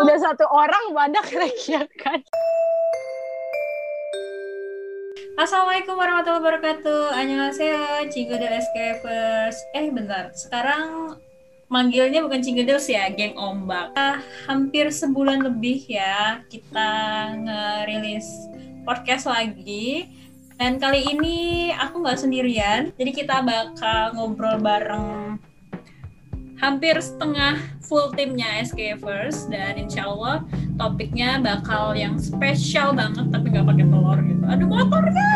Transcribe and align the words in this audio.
Udah 0.00 0.16
satu 0.16 0.48
orang 0.48 0.96
badak 0.96 1.28
lagi 1.36 1.76
ya 1.76 1.84
kan. 2.00 2.24
Assalamualaikum 5.36 5.92
warahmatullahi 5.92 6.40
wabarakatuh. 6.40 7.12
Annyeonghaseyo, 7.12 8.08
Cigudel 8.08 8.48
Escapers. 8.48 9.60
Eh 9.76 9.92
bentar, 9.92 10.32
sekarang 10.32 11.20
manggilnya 11.68 12.24
bukan 12.24 12.40
Cigudels 12.40 12.88
ya, 12.88 13.12
geng 13.12 13.36
ombak. 13.36 13.92
Ah, 13.92 14.24
hampir 14.48 14.88
sebulan 14.88 15.44
lebih 15.44 15.84
ya 15.84 16.48
kita 16.48 16.92
ngerilis 17.36 18.24
podcast 18.88 19.28
lagi. 19.28 20.08
Dan 20.56 20.80
kali 20.80 21.12
ini 21.12 21.36
aku 21.76 22.00
nggak 22.00 22.24
sendirian, 22.24 22.96
jadi 22.96 23.12
kita 23.12 23.44
bakal 23.44 24.16
ngobrol 24.16 24.56
bareng 24.64 25.36
hampir 26.60 26.92
setengah 27.00 27.56
full 27.80 28.12
timnya 28.12 28.60
SKFers 28.60 29.48
dan 29.48 29.80
insya 29.80 30.04
Allah 30.04 30.44
topiknya 30.76 31.40
bakal 31.40 31.96
yang 31.96 32.20
spesial 32.20 32.92
banget 32.92 33.32
tapi 33.32 33.48
nggak 33.48 33.66
pakai 33.66 33.86
telur 33.88 34.18
gitu. 34.20 34.44
Aduh 34.44 34.68
motornya! 34.68 35.32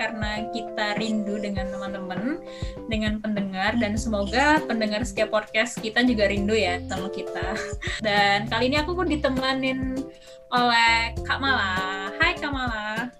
Karena 0.00 0.44
kita 0.52 0.98
rindu 1.00 1.38
dengan 1.40 1.70
teman-teman, 1.70 2.40
dengan 2.88 3.20
pendengar 3.20 3.76
dan 3.78 3.94
semoga 3.96 4.60
pendengar 4.64 5.04
setiap 5.04 5.32
podcast 5.32 5.78
kita 5.78 6.02
juga 6.02 6.32
rindu 6.32 6.56
ya 6.56 6.80
sama 6.88 7.12
kita. 7.12 7.54
Dan 8.00 8.48
kali 8.48 8.72
ini 8.72 8.80
aku 8.80 8.96
pun 8.96 9.06
ditemanin 9.06 10.00
oleh 10.48 11.12
Kak 11.28 11.38
Mala. 11.40 12.08
Hai 12.20 12.32
Kak 12.36 12.52
Mala. 12.52 13.12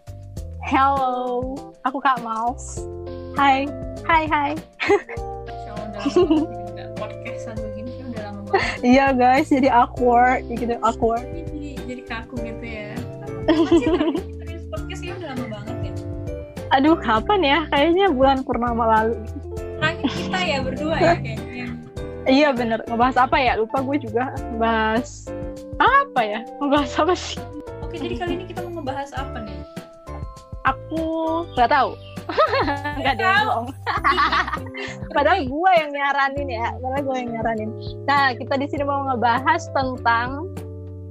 Hello, 0.65 1.55
aku 1.85 2.01
Kak 2.01 2.25
Maus. 2.25 2.81
Hai, 3.37 3.69
hai, 4.09 4.25
hai. 4.29 4.53
Udah 5.95 6.89
podcastan 7.01 7.57
begini 7.59 8.03
udah 8.11 8.23
lama 8.31 8.41
banget. 8.51 8.83
Iya 8.83 9.07
guys, 9.15 9.49
jadi 9.49 9.69
awkward, 9.71 10.43
gitu 10.51 10.75
awkward. 10.83 11.23
jadi 11.23 11.71
jadi 11.87 12.03
kaku 12.09 12.35
gitu 12.43 12.65
ya. 12.65 12.93
Kapan 13.45 13.67
sih 13.71 13.87
terakhir 13.87 14.25
kita 14.27 14.45
rilis 14.49 14.65
podcast 14.73 15.03
ya 15.05 15.13
udah 15.15 15.29
lama 15.33 15.47
banget 15.53 15.77
ya. 15.79 15.93
Aduh, 16.75 16.97
kapan 16.99 17.41
ya? 17.47 17.59
Kayaknya 17.71 18.07
bulan 18.11 18.39
purnama 18.43 18.85
lalu. 18.99 19.15
Terakhir 19.79 20.11
kita 20.11 20.39
ya 20.43 20.59
berdua 20.65 20.97
ya 20.99 21.15
kayaknya. 21.21 21.67
Iya 22.25 22.49
bener, 22.57 22.81
ngebahas 22.89 23.17
apa 23.21 23.37
ya? 23.37 23.53
Lupa 23.61 23.85
gue 23.85 23.97
juga. 24.01 24.33
Bahas 24.57 25.29
apa 25.77 26.21
ya? 26.25 26.41
Ngebahas 26.59 26.93
apa 26.99 27.15
sih? 27.15 27.39
Oke 27.85 28.01
jadi 28.01 28.17
kali 28.17 28.33
ini 28.41 28.45
kita 28.49 28.65
mau 28.65 28.81
ngebahas 28.81 29.13
apa 29.15 29.45
nih? 29.45 29.61
Aku 30.65 31.03
nggak 31.53 31.69
tahu. 31.69 31.93
Nggak 33.01 33.15
ada 33.21 33.27
bohong. 33.45 33.69
Padahal 35.17 35.41
gue 35.47 35.71
yang 35.79 35.91
nyaranin 35.93 36.49
ya. 36.49 36.69
Padahal 36.79 37.03
gue 37.05 37.17
yang 37.21 37.31
nyaranin. 37.37 37.71
Nah, 38.09 38.35
kita 38.37 38.55
di 38.59 38.67
sini 38.69 38.85
mau 38.87 39.07
ngebahas 39.09 39.63
tentang 39.73 40.51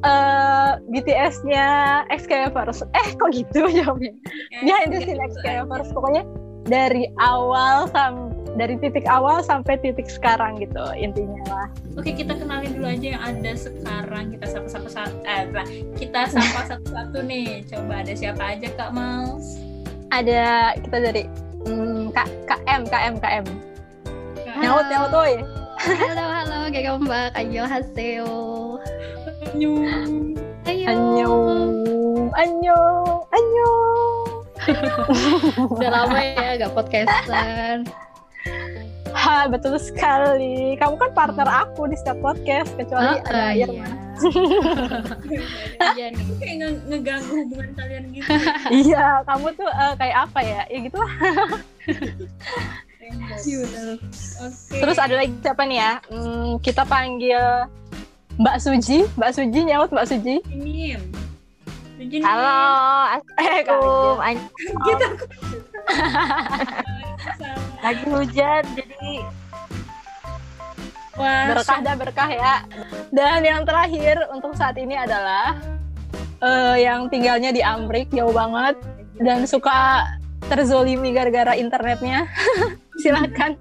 eh 0.04 0.72
BTS-nya 0.92 1.66
XKVers. 2.12 2.84
Eh, 2.92 3.08
kok 3.16 3.30
gitu 3.32 3.68
jawabnya? 3.80 4.14
Ya, 4.64 4.84
itu 4.88 5.08
sih 5.08 5.16
XKVers. 5.16 5.96
Pokoknya 5.96 6.28
dari 6.68 7.12
awal 7.20 7.92
sam 7.92 8.32
dari 8.54 8.78
titik 8.78 9.04
awal 9.10 9.42
sampai 9.42 9.82
titik 9.82 10.06
sekarang 10.06 10.62
gitu 10.62 10.84
intinya 10.94 11.42
lah. 11.50 11.68
Oke 11.98 12.14
kita 12.14 12.38
kenalin 12.38 12.78
dulu 12.78 12.88
aja 12.88 13.08
yang 13.18 13.24
ada 13.24 13.52
sekarang 13.58 14.24
kita 14.38 14.46
sapa 14.46 14.70
sapa 14.70 14.90
satu 14.94 15.18
eh 15.26 15.44
kita 15.98 16.30
sapa 16.30 16.62
satu 16.70 16.88
satu 16.94 17.18
nih 17.26 17.66
coba 17.66 18.06
ada 18.06 18.14
siapa 18.14 18.44
aja 18.56 18.68
kak 18.78 18.94
Mals 18.94 19.63
Ada 20.14 20.78
kita 20.78 20.98
dari 21.10 21.26
hmm, 21.66 22.14
K 22.14 22.18
KM 22.46 22.86
KM 22.86 23.16
KM. 23.18 23.46
Nyaut 24.62 24.86
nyaut 24.86 25.10
woy. 25.10 25.42
Halo, 25.82 26.26
halo, 26.30 26.58
mbak. 27.02 27.34
Annyeonghaseyo. 27.34 28.30
Nyum. 29.58 30.38
Ayo. 30.70 30.86
Annyeong 30.86 32.30
annyeong 32.38 33.26
annyeong. 33.34 34.30
Udah 35.82 35.90
lama 35.90 36.18
ya 36.22 36.62
gak 36.62 36.72
podcastan. 36.78 37.90
Ha, 39.18 39.50
betul 39.50 39.82
sekali. 39.82 40.78
Kamu 40.78 40.96
kan 41.02 41.10
partner 41.18 41.50
aku 41.50 41.90
di 41.90 41.98
setiap 41.98 42.22
podcast 42.22 42.70
kecuali 42.78 43.18
Oh, 43.18 43.26
ada 43.34 43.50
iya. 43.58 43.66
Irma. 43.66 43.82
Iya 43.90 44.03
nih. 44.24 44.34
kayak 46.40 46.56
nge- 46.60 46.84
ngeganggu 46.90 47.34
hubungan 47.44 47.70
kalian 47.76 48.04
gitu 48.14 48.28
iya, 48.86 49.06
kamu 49.28 49.48
tuh 49.58 49.70
eh, 49.70 49.94
kayak 50.00 50.18
apa 50.30 50.40
ya? 50.42 50.62
Ya 50.70 50.80
gitu 50.84 50.98
lah. 50.98 51.12
Iya 53.44 53.56
bener. 53.68 53.88
Oke. 54.40 54.78
Terus 54.80 54.98
ada 54.98 55.16
lagi 55.20 55.34
siapa 55.44 55.64
nih 55.68 55.78
ya? 55.78 55.92
Hmm, 56.08 56.56
kita 56.64 56.84
panggil 56.88 57.68
Mbak 58.40 58.56
Suji. 58.64 58.98
Mbak 59.20 59.32
Suji 59.36 59.60
nyaut 59.68 59.90
Mbak 59.92 60.08
Suji. 60.08 60.36
Ini. 60.50 60.98
Halo, 62.20 62.60
Assalamualaikum. 63.16 64.16
Gitu. 64.84 65.08
Lagi 67.84 68.04
hujan, 68.08 68.64
jadi 68.76 69.14
Wah, 71.14 71.54
berkah 71.54 71.80
dah 71.86 71.94
berkah 71.94 72.30
ya. 72.32 72.54
Dan 73.14 73.46
yang 73.46 73.62
terakhir 73.62 74.26
untuk 74.34 74.58
saat 74.58 74.74
ini 74.74 74.98
adalah 74.98 75.54
eh, 76.42 76.82
yang 76.82 77.06
tinggalnya 77.14 77.54
di 77.54 77.62
Amrik 77.62 78.10
jauh 78.10 78.34
banget 78.34 78.74
dan 79.22 79.46
suka 79.46 80.10
terzolimi 80.50 81.14
gara-gara 81.14 81.54
internetnya. 81.54 82.26
Silakan 83.06 83.54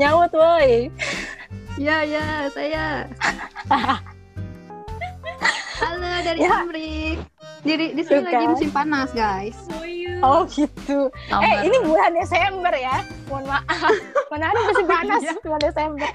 nyaut 0.00 0.32
woi. 0.32 0.88
Ya, 1.76 2.00
ya, 2.08 2.48
saya. 2.48 3.04
Halo 5.78 6.08
dari 6.24 6.40
Ya. 6.40 6.64
Amrik. 6.64 7.20
Di, 7.68 7.74
di 7.92 8.02
sini 8.02 8.32
lagi 8.32 8.48
musim 8.48 8.72
panas, 8.72 9.12
guys. 9.12 9.60
Oh 10.24 10.48
gitu. 10.48 11.12
Eh 11.30 11.68
ini 11.68 11.76
bulan 11.84 12.16
Desember 12.16 12.72
ya. 12.72 13.04
Mohon 13.28 13.60
maaf. 13.60 13.92
Mana 14.32 14.56
ada 14.56 14.60
masih 14.72 14.86
panas 14.88 15.22
bulan 15.44 15.60
Desember. 15.60 16.10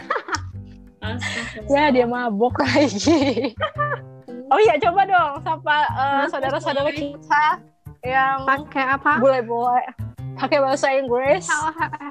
Ya 1.67 1.91
dia 1.91 2.05
mabok 2.07 2.63
lagi. 2.63 3.51
Oh 4.47 4.59
iya 4.61 4.77
coba 4.79 5.01
dong 5.03 5.31
sapa 5.41 5.77
eh, 5.89 6.23
saudara-saudara 6.29 6.91
kita 6.93 7.45
yang 8.03 8.43
Pakai 8.43 8.85
apa? 8.99 9.17
boleh-boleh 9.17 9.83
pakai 10.35 10.59
bahasa 10.59 10.91
Inggris. 10.91 11.47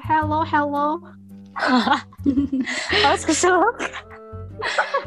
Hello, 0.05 0.43
hello. 0.43 0.99
Harus 3.05 3.23
keselak. 3.23 3.77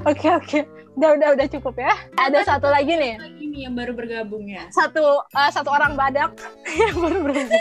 Oke 0.04 0.28
oke. 0.30 0.58
Udah 0.96 1.10
udah 1.12 1.28
udah 1.36 1.46
cukup 1.50 1.76
ya. 1.76 1.92
Ada 2.16 2.56
satu 2.56 2.72
lagi 2.72 2.96
nih. 2.96 3.20
Lagi 3.20 3.44
nih 3.52 3.60
yang 3.68 3.74
baru 3.76 3.92
bergabung 3.92 4.48
ya. 4.48 4.64
Satu 4.72 5.20
eh, 5.30 5.50
satu 5.52 5.68
orang 5.70 5.92
badak 5.94 6.32
yang 6.80 6.96
baru 6.96 7.18
berhenti. 7.20 7.58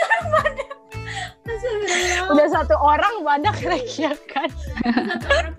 Astagfirullah. 1.46 2.32
Udah 2.32 2.46
satu 2.50 2.74
orang 2.78 3.14
badak 3.22 3.56
lagi 3.62 4.08
ya 4.08 4.12
kan. 4.26 4.48
Satu 4.82 5.26
orang 5.30 5.54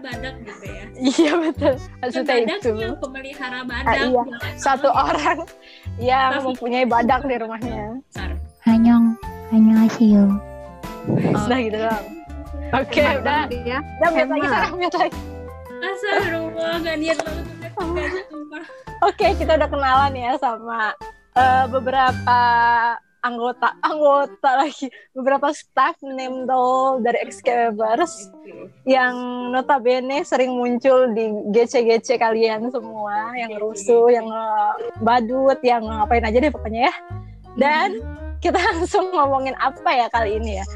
badak 0.00 0.34
gitu 0.40 0.64
ya. 0.66 0.84
Iya 0.96 1.32
betul. 1.38 1.74
Maksudnya 2.00 2.34
badak 2.36 2.58
itu. 2.58 2.70
yang 2.74 2.96
pemelihara 2.96 3.58
Ah, 3.58 3.64
badak. 3.64 3.94
iya. 3.98 4.22
Jangan 4.22 4.56
Satu 4.56 4.88
orang 4.90 5.38
yang 5.96 6.30
Tapi- 6.32 6.44
mempunyai 6.46 6.84
badak 6.84 7.20
di 7.22 7.36
rumahnya. 7.36 7.84
Besar. 8.04 8.30
Anyong, 8.62 9.04
annyeonghaseyo. 9.50 10.24
Udah 11.32 11.58
gitu 11.58 11.78
doang. 11.78 12.06
Oke, 12.70 13.02
Hebat 13.02 13.48
udah. 13.50 13.66
ya. 13.66 13.78
Udah 13.98 14.08
mute 14.10 14.30
lagi. 14.30 14.46
Sarah, 14.46 14.70
mute 14.70 14.96
lagi. 14.96 15.18
Astagfirullah, 15.80 16.72
gak 16.78 16.96
niat 16.98 17.18
banget. 17.18 18.24
Oke, 19.00 19.26
kita 19.34 19.52
udah 19.56 19.66
kenalan 19.66 20.12
ya 20.12 20.32
sama 20.36 20.92
eh, 21.32 21.64
beberapa 21.66 22.38
anggota 23.20 23.76
anggota 23.80 24.50
lagi. 24.60 24.86
Beberapa 25.12 25.52
staff 25.52 25.96
name 26.02 26.44
doll 26.44 27.00
dari 27.00 27.20
Excavers 27.24 28.28
yang 28.84 29.14
notabene 29.50 30.24
sering 30.24 30.52
muncul 30.52 31.12
di 31.12 31.30
GC-GC 31.52 32.16
kalian 32.16 32.68
semua 32.68 33.32
yang 33.36 33.56
rusuh, 33.56 34.08
yang 34.08 34.26
eh, 34.26 34.72
badut, 35.00 35.58
yang 35.60 35.84
ngapain 35.84 36.24
aja 36.24 36.38
deh 36.40 36.52
pokoknya 36.52 36.88
ya. 36.88 36.94
Dan 37.56 37.88
kita 38.40 38.56
langsung 38.72 39.12
ngomongin 39.12 39.56
apa 39.60 39.90
ya 39.90 40.06
kali 40.08 40.40
ini 40.40 40.60
ya. 40.60 40.66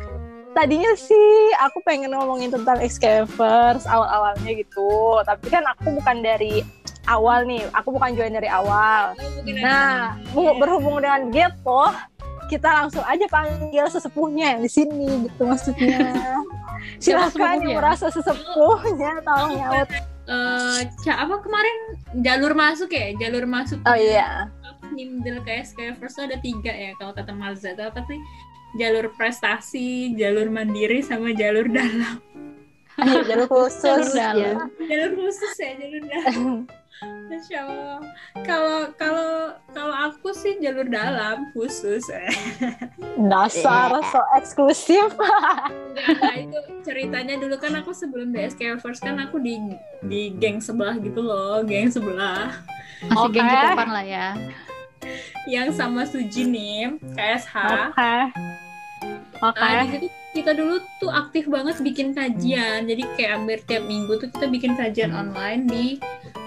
Tadinya 0.54 0.94
sih 0.94 1.50
aku 1.58 1.82
pengen 1.82 2.14
ngomongin 2.14 2.54
tentang 2.54 2.78
Excavers 2.78 3.90
awal-awalnya 3.90 4.54
gitu, 4.54 5.18
tapi 5.26 5.50
kan 5.50 5.66
aku 5.66 5.98
bukan 5.98 6.22
dari 6.22 6.62
awal 7.10 7.42
nih, 7.42 7.66
aku 7.74 7.90
bukan 7.90 8.14
join 8.14 8.30
dari 8.30 8.46
awal. 8.46 9.18
Nah, 9.44 10.14
bu- 10.30 10.54
berhubung 10.54 11.02
dengan 11.02 11.26
gitu, 11.34 11.82
kita 12.46 12.68
langsung 12.82 13.02
aja 13.02 13.26
panggil 13.26 13.84
sesepuhnya 13.86 14.54
yang 14.54 14.60
di 14.60 14.70
sini 14.70 15.26
gitu 15.26 15.42
maksudnya. 15.44 15.98
Siapa 17.00 17.32
Silakan 17.32 17.64
yang 17.64 17.76
merasa 17.78 18.06
sesepuhnya 18.08 19.22
tolong 19.22 19.56
nyaut. 19.56 19.88
Eh, 20.24 20.78
Ca, 21.04 21.12
apa 21.20 21.36
kemarin 21.38 21.76
jalur 22.18 22.52
masuk 22.52 22.88
ya? 22.88 23.12
Jalur 23.16 23.44
masuk 23.44 23.76
Oh 23.84 23.92
iya. 23.92 24.48
Nimdel 24.90 25.40
KS 25.40 25.72
kayak 25.72 25.96
first 25.96 26.16
ada 26.16 26.36
tiga 26.38 26.70
ya 26.70 26.92
kalau 26.96 27.12
kata 27.12 27.32
Mazda 27.32 27.72
itu 27.72 27.82
apa 27.82 28.00
sih 28.04 28.20
jalur 28.74 29.08
prestasi 29.14 30.12
jalur 30.14 30.48
mandiri 30.48 31.00
sama 31.00 31.32
jalur 31.32 31.64
dalam 31.66 32.20
Iya, 32.94 33.26
jalur 33.26 33.48
khusus. 33.48 33.82
Jalur 33.82 34.14
dalam. 34.14 34.38
ya. 34.38 34.52
jalur 34.86 35.10
khusus 35.18 35.54
ya 35.58 35.72
jalur 35.76 36.02
dalam 36.04 36.46
Masya 37.02 37.66
Allah. 37.66 37.98
Kalau 38.46 38.78
kalau 38.94 39.30
kalau 39.74 39.94
aku 40.10 40.30
sih 40.30 40.56
jalur 40.62 40.86
dalam 40.86 41.50
khusus. 41.50 42.06
Dasar 43.18 43.98
so 44.12 44.20
eksklusif. 44.38 45.10
Nah, 45.94 46.34
itu 46.34 46.58
ceritanya 46.86 47.38
dulu 47.38 47.56
kan 47.58 47.74
aku 47.78 47.90
sebelum 47.94 48.30
di 48.34 48.46
SK 48.46 48.78
First 48.78 49.02
kan 49.02 49.18
aku 49.18 49.38
di 49.42 49.58
di 50.06 50.34
geng 50.38 50.62
sebelah 50.62 50.98
gitu 51.00 51.22
loh, 51.22 51.62
geng 51.62 51.90
sebelah 51.90 52.50
Masih 53.06 53.28
geng 53.34 53.46
Oke. 53.46 53.62
Jepang 53.62 53.90
lah 53.90 54.04
ya. 54.04 54.28
yang 55.44 55.68
sama 55.76 56.08
Suji 56.08 56.48
nih, 56.48 56.96
KSH. 57.12 57.54
Oke. 57.92 58.14
Oke. 59.44 59.60
Ah, 59.60 59.84
di 59.84 60.08
situ 60.08 60.08
kita 60.34 60.56
dulu 60.56 60.80
tuh 60.98 61.12
aktif 61.12 61.46
banget 61.46 61.78
bikin 61.84 62.16
kajian. 62.16 62.88
Jadi 62.88 63.02
kayak 63.14 63.30
hampir 63.38 63.58
tiap 63.68 63.84
minggu 63.84 64.16
tuh 64.18 64.28
kita 64.32 64.46
bikin 64.48 64.72
kajian 64.74 65.12
online 65.12 65.68
di 65.68 65.86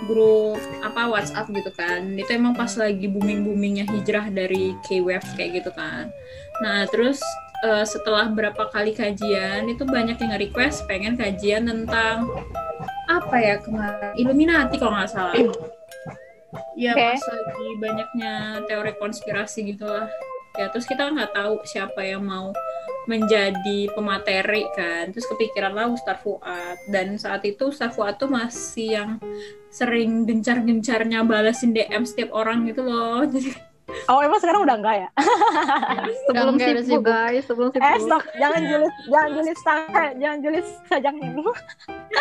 grup 0.05 0.61
apa 0.85 1.09
WhatsApp 1.09 1.49
gitu 1.49 1.71
kan. 1.73 2.13
Itu 2.13 2.29
emang 2.37 2.53
pas 2.53 2.69
lagi 2.77 3.09
booming-boomingnya 3.09 3.89
hijrah 3.89 4.29
dari 4.29 4.77
K-Wave 4.85 5.27
kayak 5.33 5.63
gitu 5.63 5.71
kan. 5.73 6.13
Nah, 6.61 6.85
terus 6.91 7.17
eh, 7.65 7.85
setelah 7.87 8.29
berapa 8.29 8.69
kali 8.69 8.93
kajian 8.93 9.65
itu 9.65 9.81
banyak 9.87 10.21
yang 10.21 10.29
nge-request 10.37 10.85
pengen 10.85 11.17
kajian 11.17 11.65
tentang 11.65 12.29
apa 13.07 13.35
ya 13.39 13.55
kemarin 13.63 14.13
Illuminati 14.19 14.75
kalau 14.77 14.93
nggak 14.93 15.09
salah. 15.09 15.33
Ya 16.77 16.93
Oke. 16.93 17.17
pas 17.17 17.23
lagi 17.27 17.67
banyaknya 17.81 18.33
teori 18.69 18.93
konspirasi 19.01 19.73
gitu 19.73 19.89
lah. 19.89 20.07
Ya 20.57 20.67
terus 20.73 20.89
kita 20.89 21.13
nggak 21.13 21.37
tahu 21.37 21.61
siapa 21.63 22.01
yang 22.01 22.25
mau 22.25 22.49
menjadi 23.07 23.87
pemateri 23.95 24.67
kan. 24.75 25.09
Terus 25.15 25.25
kepikiran 25.31 25.73
lah 25.73 25.87
Ustadz 25.87 26.21
Fuad 26.21 26.77
dan 26.91 27.15
saat 27.15 27.41
itu 27.47 27.71
Ustadz 27.71 27.95
Fuad 27.95 28.19
tuh 28.19 28.27
masih 28.27 28.99
yang 28.99 29.11
sering 29.71 30.27
gencar-gencarnya 30.27 31.23
balasin 31.23 31.71
DM 31.71 32.03
setiap 32.03 32.35
orang 32.35 32.67
gitu 32.67 32.83
loh. 32.83 33.23
Jadi 33.33 33.55
Oh, 34.05 34.21
emang 34.21 34.39
sekarang 34.39 34.61
udah 34.63 34.77
enggak 34.77 34.95
ya? 35.01 35.09
Sebelum 36.25 36.53
enggak, 36.55 36.67
sibuk 36.79 36.85
sibuk. 36.87 37.03
guys, 37.03 37.43
sebelum 37.43 37.69
sibuk. 37.71 37.83
Eh, 37.83 37.97
stop. 37.99 38.23
Jangan 38.35 38.61
julid, 38.63 38.93
jangan 39.09 39.29
julid 39.33 39.57
sampai, 39.59 40.07
jangan 40.15 40.37
julid 40.39 40.65
sajang 40.85 41.15
ini. 41.17 41.41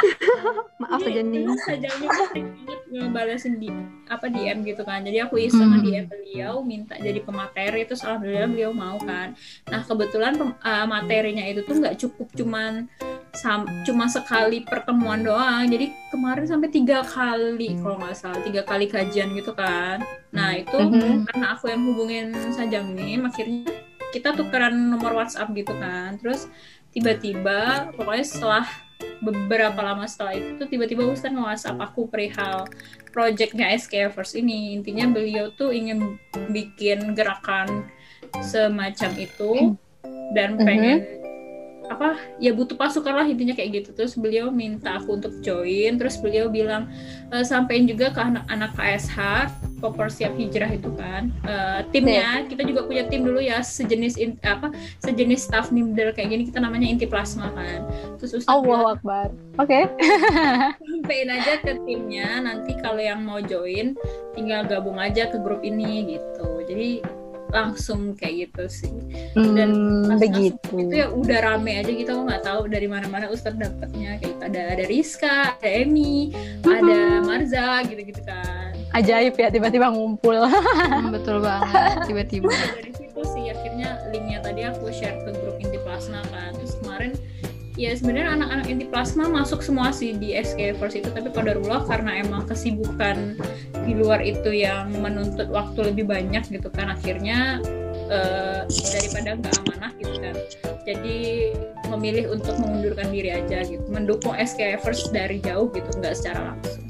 Maaf 0.82 1.00
saja 1.00 1.20
nih. 1.22 1.44
Sajangnya 1.62 2.08
banget 2.10 2.50
ngebalasin 2.86 3.54
di 3.58 3.68
apa 4.06 4.26
DM 4.26 4.58
gitu 4.62 4.82
kan. 4.82 5.02
Jadi 5.02 5.18
aku 5.20 5.34
iseng 5.38 5.68
Hmm. 5.68 5.82
DM 5.82 6.06
beliau 6.06 6.62
minta 6.62 6.94
jadi 6.94 7.18
pemateri 7.20 7.82
terus 7.84 8.00
alhamdulillah 8.02 8.48
beliau 8.48 8.70
mau 8.70 8.96
kan. 9.02 9.34
Nah, 9.66 9.82
kebetulan 9.82 10.34
uh, 10.38 10.86
materinya 10.86 11.42
itu 11.42 11.62
tuh 11.62 11.76
nggak 11.76 11.98
cukup 11.98 12.28
cuman 12.32 12.86
cuma 13.84 14.08
sekali 14.08 14.64
pertemuan 14.64 15.20
doang. 15.20 15.68
Jadi 15.68 15.92
kemarin 16.08 16.46
sampai 16.48 16.68
tiga 16.72 17.04
kali 17.04 17.76
kalau 17.78 18.00
nggak 18.00 18.16
salah, 18.16 18.40
tiga 18.40 18.62
kali 18.64 18.88
kajian 18.88 19.36
gitu 19.36 19.52
kan. 19.52 20.00
Nah, 20.32 20.56
itu 20.56 20.76
Mhm. 20.76 21.28
karena 21.28 21.46
aku 21.54 21.68
yang 21.68 21.82
hubungin 21.84 22.32
Sajang 22.52 22.96
nih, 22.96 23.20
akhirnya 23.20 23.68
kita 24.12 24.32
tukeran 24.32 24.72
nomor 24.72 25.12
WhatsApp 25.12 25.52
gitu 25.52 25.76
kan. 25.76 26.16
Terus 26.16 26.48
tiba-tiba 26.90 27.92
pokoknya 27.92 28.24
setelah 28.24 28.64
beberapa 29.20 29.80
lama 29.80 30.04
setelah 30.08 30.36
itu 30.36 30.60
tuh 30.60 30.68
tiba-tiba 30.68 31.04
Ustaz 31.08 31.32
nge-WhatsApp 31.32 31.80
aku 31.80 32.08
perihal 32.08 32.68
projectnya 33.12 33.72
SK 33.72 34.12
First 34.12 34.36
ini 34.36 34.76
intinya 34.76 35.08
beliau 35.08 35.52
tuh 35.56 35.72
ingin 35.72 36.20
bikin 36.52 37.16
gerakan 37.16 37.88
semacam 38.44 39.10
itu 39.16 39.76
dan 40.36 40.60
Mhm. 40.60 40.64
pengen 40.64 40.98
apa 41.86 42.18
ya 42.42 42.50
butuh 42.52 42.74
pasukan 42.74 43.14
lah 43.14 43.26
intinya 43.26 43.54
kayak 43.54 43.82
gitu. 43.82 43.90
Terus 43.94 44.18
beliau 44.18 44.50
minta 44.50 44.98
aku 44.98 45.18
untuk 45.18 45.32
join 45.40 45.96
terus 45.96 46.18
beliau 46.18 46.50
bilang 46.50 46.90
e, 47.30 47.42
sampein 47.46 47.86
juga 47.86 48.10
ke 48.12 48.20
anak-anak 48.20 48.70
KSH 48.74 49.18
Koper 49.76 50.08
siap 50.08 50.34
hijrah 50.34 50.70
itu 50.72 50.90
kan. 50.96 51.30
E, 51.46 51.54
timnya 51.94 52.44
kita 52.48 52.62
juga 52.66 52.84
punya 52.84 53.06
tim 53.06 53.22
dulu 53.22 53.38
ya 53.38 53.62
sejenis 53.62 54.14
in- 54.18 54.40
apa 54.42 54.72
sejenis 55.04 55.46
staff 55.46 55.70
nimdel 55.70 56.10
kayak 56.12 56.32
gini 56.32 56.42
kita 56.48 56.58
namanya 56.58 56.86
inti 56.90 57.06
plasma 57.06 57.52
kan. 57.54 57.86
Terus 58.18 58.42
Ustaz 58.42 58.50
bilang, 58.50 58.62
Allahu 58.62 58.86
Akbar. 58.98 59.28
Oke. 59.62 59.88
sampein 61.06 61.30
aja 61.30 61.62
ke 61.62 61.72
timnya 61.86 62.42
nanti 62.42 62.74
kalau 62.82 62.98
yang 62.98 63.22
mau 63.22 63.38
join 63.38 63.94
tinggal 64.34 64.66
gabung 64.66 64.98
aja 64.98 65.30
ke 65.30 65.38
grup 65.38 65.62
ini 65.62 66.18
gitu. 66.18 66.66
Jadi 66.66 67.00
langsung 67.48 68.12
kayak 68.12 68.48
gitu 68.48 68.64
sih 68.68 68.92
Dan 69.32 69.70
Hmm, 69.72 70.16
begitu. 70.16 70.66
itu 70.76 70.94
ya 70.94 71.06
udah 71.08 71.38
rame 71.44 71.72
aja 71.76 71.88
kita 71.88 72.10
nggak 72.12 72.42
tahu 72.42 72.66
dari 72.66 72.84
mana-mana 72.84 73.26
Ustadz 73.26 73.56
dapetnya 73.56 74.16
kayak 74.16 74.32
gitu. 74.32 74.42
ada 74.42 74.60
ada 74.72 74.84
Rizka 74.84 75.36
ada 75.54 75.68
Emi 75.68 76.34
ada 76.62 76.98
Marza 77.20 77.66
gitu-gitu 77.84 78.22
kan 78.22 78.74
Ajaib 78.92 79.34
ya 79.34 79.48
tiba-tiba 79.48 79.86
ngumpul. 79.88 80.40
Hmm, 80.86 81.10
betul 81.10 81.38
banget. 81.38 82.06
Tiba-tiba. 82.06 82.48
dari 82.48 82.92
situ 82.92 83.20
sih 83.26 83.44
akhirnya 83.46 84.00
linknya 84.08 84.38
tadi 84.40 84.62
aku 84.62 84.88
share 84.88 85.20
ke 85.20 85.34
grup 85.34 85.58
inti 85.58 85.76
plasma 85.78 86.22
kan 86.26 86.54
terus 86.54 86.78
kemarin 86.80 87.12
ya 87.76 87.92
sebenarnya 87.92 88.40
anak-anak 88.40 88.66
inti 88.72 88.86
plasma 88.88 89.28
masuk 89.28 89.60
semua 89.60 89.92
sih 89.92 90.16
di 90.16 90.32
SK 90.32 90.80
First 90.80 90.96
itu 90.96 91.12
tapi 91.12 91.28
kodarullah 91.28 91.84
karena 91.84 92.24
emang 92.24 92.48
kesibukan 92.48 93.36
di 93.84 93.92
luar 93.92 94.24
itu 94.24 94.48
yang 94.48 94.90
menuntut 94.96 95.52
waktu 95.52 95.92
lebih 95.92 96.08
banyak 96.08 96.42
gitu 96.48 96.72
kan 96.72 96.88
akhirnya 96.88 97.60
eh, 98.08 98.64
daripada 98.66 99.36
nggak 99.36 99.54
amanah 99.68 99.92
gitu 100.00 100.16
kan 100.18 100.34
jadi 100.88 101.18
memilih 101.92 102.32
untuk 102.32 102.56
mengundurkan 102.58 103.12
diri 103.12 103.36
aja 103.36 103.62
gitu 103.68 103.84
mendukung 103.92 104.32
SK 104.34 104.80
First 104.80 105.12
dari 105.12 105.38
jauh 105.44 105.68
gitu 105.70 105.88
nggak 106.00 106.16
secara 106.16 106.56
langsung 106.56 106.82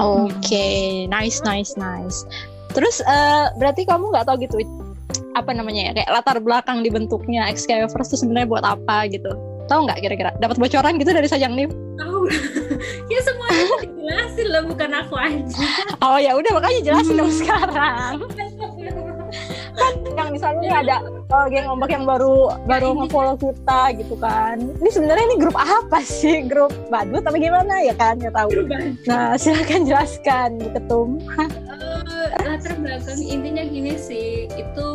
Oke, 0.00 1.04
nice, 1.12 1.44
nice, 1.44 1.76
nice. 1.76 2.24
Terus 2.72 3.04
eh, 3.04 3.46
berarti 3.60 3.84
kamu 3.84 4.08
nggak 4.08 4.24
tahu 4.24 4.40
gitu 4.40 4.56
apa 5.32 5.52
namanya 5.52 5.92
ya 5.92 5.92
kayak 5.96 6.10
latar 6.12 6.38
belakang 6.40 6.84
dibentuknya 6.84 7.48
Excalibur 7.48 8.00
itu 8.00 8.16
sebenarnya 8.16 8.48
buat 8.48 8.64
apa 8.64 9.08
gitu? 9.12 9.51
Tahu 9.72 9.88
nggak 9.88 10.04
kira-kira? 10.04 10.30
Dapat 10.36 10.60
bocoran 10.60 11.00
gitu 11.00 11.16
dari 11.16 11.28
Sajang 11.32 11.56
Nim? 11.56 11.72
tahu 11.96 12.20
ya 13.12 13.20
semuanya 13.24 13.62
tuh 13.68 13.78
dijelasin 13.84 14.46
loh 14.48 14.62
bukan 14.68 14.90
aku 14.96 15.14
aja 15.16 15.66
Oh 16.00 16.18
ya 16.18 16.32
udah 16.34 16.50
makanya 16.56 16.80
jelasin 16.82 17.14
dong 17.20 17.32
sekarang. 17.32 18.14
Yang 20.12 20.28
misalnya 20.28 20.60
nih 20.60 20.72
ada 20.84 20.96
eh, 21.08 21.46
geng 21.48 21.68
ombak 21.72 21.88
yang 21.88 22.04
baru 22.04 22.52
baru 22.68 22.92
nge-follow 23.00 23.36
kita 23.40 23.96
gitu 23.96 24.14
kan. 24.20 24.60
Ini 24.60 24.90
sebenarnya 24.92 25.24
ini 25.32 25.36
grup 25.40 25.56
apa 25.56 26.04
sih? 26.04 26.44
Grup 26.44 26.74
badut 26.92 27.24
apa 27.24 27.36
gimana 27.40 27.80
ya 27.80 27.94
kan? 27.96 28.20
Nggak 28.20 28.36
tahu. 28.36 28.48
Nah 29.08 29.38
silakan 29.40 29.88
jelaskan 29.88 30.50
Ketum. 30.60 31.08
Eh, 31.40 32.28
latar 32.44 32.76
belakang 32.76 33.20
intinya 33.24 33.64
gini 33.64 33.96
sih 33.96 34.52
itu 34.52 34.88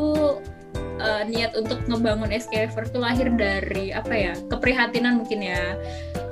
eh, 0.97 1.23
niat 1.29 1.53
untuk 1.53 1.79
ngebangun 1.85 2.33
SKFer 2.33 2.89
tuh 2.89 3.01
lahir 3.01 3.29
dari 3.33 3.93
apa 3.93 4.13
ya 4.13 4.33
keprihatinan 4.49 5.21
mungkin 5.23 5.45
ya 5.45 5.77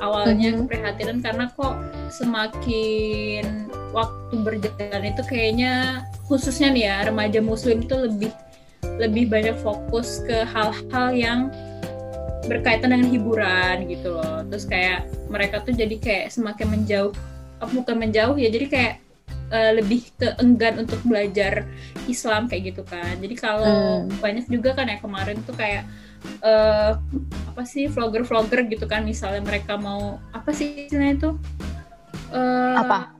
awalnya 0.01 0.53
Mhm. 0.53 0.59
keprihatinan 0.65 1.17
karena 1.21 1.45
kok 1.53 1.75
semakin 2.11 3.69
waktu 3.95 4.35
berjalan 4.43 5.03
itu 5.07 5.21
kayaknya 5.23 6.03
khususnya 6.27 6.73
nih 6.73 6.83
ya 6.89 6.95
remaja 7.07 7.39
muslim 7.39 7.85
itu 7.85 7.95
lebih 7.95 8.31
lebih 8.99 9.31
banyak 9.31 9.55
fokus 9.61 10.21
ke 10.27 10.43
hal-hal 10.45 11.07
yang 11.15 11.39
berkaitan 12.45 12.93
dengan 12.93 13.09
hiburan 13.09 13.89
gitu 13.89 14.13
loh 14.13 14.45
terus 14.45 14.69
kayak 14.69 15.09
mereka 15.31 15.65
tuh 15.65 15.73
jadi 15.73 15.95
kayak 15.97 16.25
semakin 16.29 16.67
menjauh 16.69 17.11
eh, 17.61 17.69
bukan 17.73 17.95
menjauh 17.97 18.37
ya 18.37 18.49
jadi 18.53 18.67
kayak 18.69 18.93
eh, 19.47 19.71
lebih 19.73 20.09
ke 20.11 20.33
enggan 20.37 20.79
untuk 20.79 20.99
belajar 21.01 21.65
Islam 22.05 22.45
kayak 22.45 22.71
gitu 22.71 22.83
kan 22.83 23.15
jadi 23.15 23.35
kalau 23.35 24.01
Hmm. 24.01 24.13
banyak 24.19 24.45
juga 24.47 24.73
kan 24.73 24.85
ya 24.85 24.97
kemarin 24.97 25.37
tuh 25.41 25.53
kayak 25.53 25.85
eh, 26.41 26.91
apa 27.47 27.63
sih 27.63 27.85
vlogger-vlogger 27.85 28.65
gitu 28.67 28.85
kan 28.85 29.01
misalnya 29.01 29.41
mereka 29.41 29.75
mau 29.75 30.17
apa 30.31 30.49
sih 30.49 30.85
istilahnya 30.85 31.15
itu 31.15 31.31
Eh, 32.27 32.75
Apa? 32.75 33.13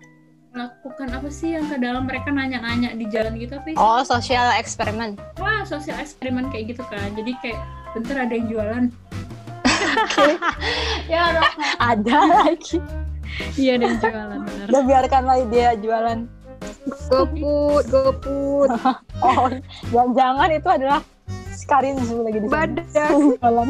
melakukan 0.50 1.12
apa 1.14 1.28
sih 1.30 1.52
yang 1.52 1.68
ke 1.68 1.78
dalam 1.78 2.04
mereka 2.04 2.32
nanya-nanya 2.32 2.92
di 2.92 3.06
jalan 3.06 3.36
gitu 3.36 3.54
apa 3.54 3.68
sih? 3.68 3.76
Oh 3.76 4.02
sosial 4.02 4.56
eksperimen. 4.56 5.20
wah 5.36 5.62
sosial 5.64 5.96
eksperimen 5.96 6.50
kayak 6.50 6.74
gitu 6.74 6.84
kan 6.86 7.12
jadi 7.14 7.32
kayak 7.38 7.60
bentar 7.92 8.18
ada 8.18 8.34
yang 8.34 8.48
jualan 8.48 8.84
ya. 11.12 11.38
Ada 11.78 12.18
lagi. 12.26 12.80
Iya 13.56 13.74
yang 13.80 13.98
jualan 14.00 14.40
bener. 14.44 14.68
Udah 14.72 14.84
biarkanlah 14.84 15.38
dia 15.52 15.70
jualan. 15.80 16.20
Goput, 17.10 17.84
goput. 17.90 18.70
Oh, 19.26 19.48
jangan-jangan 19.90 20.50
itu 20.52 20.70
adalah 20.70 21.00
Karin 21.66 21.98
lagi 21.98 22.40
di 22.44 22.48
sana. 22.52 22.68
Badak. 22.68 23.10
Jualan. 23.42 23.70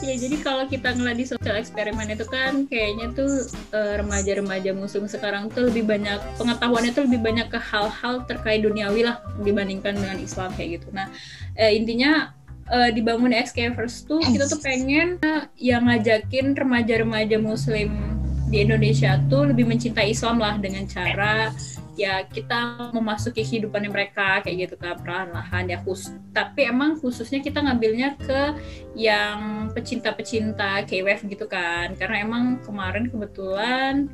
ya 0.00 0.16
jadi 0.16 0.36
kalau 0.40 0.64
kita 0.64 0.96
ngeliat 0.96 1.18
di 1.20 1.28
sosial 1.28 1.60
eksperimen 1.60 2.08
itu 2.08 2.24
kan 2.24 2.64
kayaknya 2.72 3.12
tuh 3.12 3.52
eh, 3.76 4.00
remaja-remaja 4.00 4.72
muslim 4.72 5.04
sekarang 5.04 5.52
tuh 5.52 5.68
lebih 5.68 5.84
banyak 5.84 6.16
pengetahuannya 6.40 6.96
tuh 6.96 7.04
lebih 7.04 7.20
banyak 7.20 7.52
ke 7.52 7.60
hal-hal 7.60 8.24
terkait 8.24 8.64
duniawi 8.64 9.04
lah 9.04 9.20
dibandingkan 9.44 10.00
dengan 10.00 10.16
Islam 10.16 10.56
kayak 10.56 10.80
gitu 10.80 10.88
nah 10.96 11.12
eh, 11.52 11.76
intinya 11.76 12.32
eh, 12.72 12.96
dibangun 12.96 13.36
Xcavers 13.36 14.08
tuh 14.08 14.24
kita 14.24 14.48
tuh 14.48 14.56
pengen 14.64 15.20
eh, 15.20 15.44
yang 15.60 15.84
ngajakin 15.84 16.56
remaja-remaja 16.56 17.36
muslim 17.36 18.17
di 18.48 18.64
Indonesia 18.64 19.20
tuh 19.28 19.52
lebih 19.52 19.68
mencintai 19.68 20.12
Islam 20.12 20.40
lah 20.40 20.56
dengan 20.56 20.88
cara 20.88 21.52
ya 21.98 22.22
kita 22.22 22.94
memasuki 22.94 23.42
kehidupannya 23.42 23.90
mereka 23.90 24.38
kayak 24.46 24.70
gitu 24.70 24.74
kan 24.78 24.94
perlahan-lahan 25.02 25.66
ya 25.66 25.78
khusus 25.82 26.14
tapi 26.30 26.70
emang 26.70 26.94
khususnya 27.02 27.42
kita 27.42 27.58
ngambilnya 27.58 28.14
ke 28.22 28.54
yang 28.94 29.58
pecinta-pecinta 29.74 30.86
K-wave 30.86 31.26
gitu 31.26 31.46
kan. 31.50 31.94
Karena 31.98 32.22
emang 32.22 32.62
kemarin 32.62 33.10
kebetulan 33.10 34.06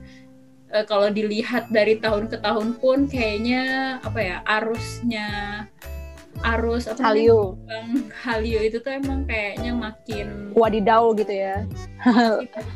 eh, 0.72 0.84
kalau 0.88 1.12
dilihat 1.12 1.68
dari 1.68 2.00
tahun 2.00 2.32
ke 2.32 2.40
tahun 2.40 2.80
pun 2.80 3.04
kayaknya 3.04 3.96
apa 4.00 4.20
ya 4.20 4.36
arusnya 4.44 5.28
arus 6.42 6.90
apa 6.90 7.00
Hallyu 7.00 7.54
Bang 7.64 8.10
Hallyu 8.10 8.58
itu 8.60 8.78
tuh 8.78 8.92
emang 8.92 9.22
kayaknya 9.24 9.72
makin 9.72 10.50
wadidaw 10.52 11.14
gitu 11.14 11.30
ya. 11.30 11.62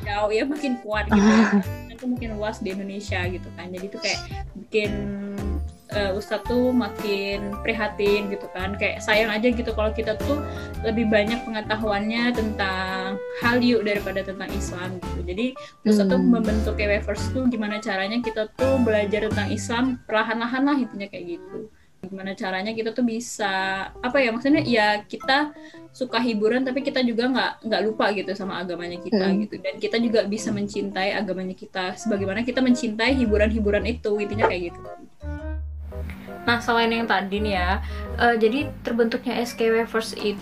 Jauh 0.06 0.30
ya 0.38 0.44
makin 0.46 0.78
kuat 0.80 1.10
gitu. 1.10 1.32
Itu 1.98 2.06
mungkin 2.06 2.38
luas 2.38 2.62
di 2.62 2.70
Indonesia 2.70 3.26
gitu 3.26 3.48
kan. 3.58 3.74
Jadi 3.74 3.86
tuh 3.90 3.98
kayak 3.98 4.20
bikin 4.54 4.90
eh, 5.90 6.14
Ustadz 6.14 6.46
tuh 6.46 6.70
makin 6.70 7.50
prihatin 7.66 8.30
gitu 8.30 8.46
kan. 8.54 8.78
Kayak 8.78 9.02
sayang 9.02 9.34
aja 9.34 9.50
gitu 9.50 9.74
kalau 9.74 9.90
kita 9.90 10.14
tuh 10.14 10.38
lebih 10.86 11.10
banyak 11.10 11.42
pengetahuannya 11.42 12.30
tentang 12.32 13.18
Hallyu 13.42 13.82
daripada 13.82 14.22
tentang 14.22 14.46
Islam 14.54 15.02
gitu. 15.02 15.20
Jadi 15.26 15.46
Ustadz 15.84 16.14
tuh 16.14 16.20
Hmm. 16.22 16.38
membentuk 16.38 16.78
Wevers 16.78 17.24
tuh 17.34 17.50
gimana 17.50 17.82
caranya 17.82 18.22
kita 18.22 18.46
tuh 18.54 18.78
belajar 18.80 19.26
tentang 19.28 19.50
Islam 19.50 19.84
perlahan-lahan 20.06 20.62
lah 20.62 20.76
intinya 20.78 21.10
kayak 21.10 21.36
gitu 21.36 21.66
gimana 22.08 22.32
caranya 22.32 22.72
kita 22.72 22.90
tuh 22.90 23.04
bisa 23.04 23.52
apa 23.92 24.16
ya 24.18 24.32
maksudnya 24.32 24.64
ya 24.64 25.04
kita 25.04 25.52
suka 25.92 26.18
hiburan 26.18 26.64
tapi 26.64 26.80
kita 26.80 27.04
juga 27.04 27.28
nggak 27.28 27.52
nggak 27.68 27.82
lupa 27.84 28.10
gitu 28.12 28.32
sama 28.32 28.58
agamanya 28.58 28.98
kita 28.98 29.24
Hmm. 29.28 29.44
gitu 29.44 29.60
dan 29.60 29.76
kita 29.76 29.96
juga 30.00 30.24
bisa 30.24 30.48
mencintai 30.50 31.12
agamanya 31.14 31.52
kita 31.52 31.94
sebagaimana 31.94 32.42
kita 32.42 32.58
mencintai 32.58 33.12
hiburan-hiburan 33.14 33.84
itu 33.84 34.16
intinya 34.16 34.48
kayak 34.48 34.72
gitu 34.72 34.80
nah 36.42 36.64
selain 36.64 36.88
yang 36.88 37.04
tadi 37.04 37.44
nih 37.44 37.54
ya 37.54 37.70
eh, 38.16 38.34
jadi 38.40 38.72
terbentuknya 38.80 39.44
SKW 39.44 39.84
First 39.84 40.16
itu 40.16 40.40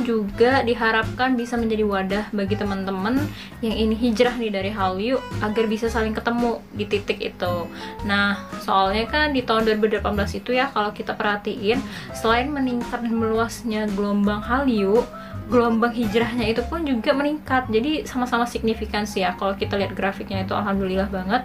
juga 0.00 0.64
diharapkan 0.64 1.36
bisa 1.36 1.60
menjadi 1.60 1.84
wadah 1.84 2.24
bagi 2.32 2.56
teman-teman 2.56 3.20
yang 3.60 3.76
ini 3.76 3.92
hijrah 3.92 4.32
nih 4.40 4.48
dari 4.48 4.70
Hallyu 4.72 5.20
agar 5.44 5.64
bisa 5.68 5.92
saling 5.92 6.16
ketemu 6.16 6.64
di 6.72 6.84
titik 6.88 7.20
itu. 7.20 7.68
Nah, 8.08 8.40
soalnya 8.64 9.04
kan 9.04 9.36
di 9.36 9.44
tahun 9.44 9.68
2018 9.68 10.40
itu 10.40 10.56
ya 10.56 10.72
kalau 10.72 10.94
kita 10.96 11.12
perhatiin 11.12 11.82
selain 12.16 12.48
meningkat 12.48 13.04
dan 13.04 13.12
meluasnya 13.12 13.84
gelombang 13.92 14.40
Hallyu, 14.40 15.04
gelombang 15.52 15.92
hijrahnya 15.92 16.48
itu 16.48 16.64
pun 16.64 16.86
juga 16.88 17.12
meningkat. 17.12 17.68
Jadi 17.68 18.08
sama-sama 18.08 18.48
signifikan 18.48 19.04
sih 19.04 19.26
ya 19.26 19.36
kalau 19.36 19.52
kita 19.58 19.76
lihat 19.76 19.92
grafiknya 19.92 20.46
itu 20.46 20.56
alhamdulillah 20.56 21.12
banget. 21.12 21.42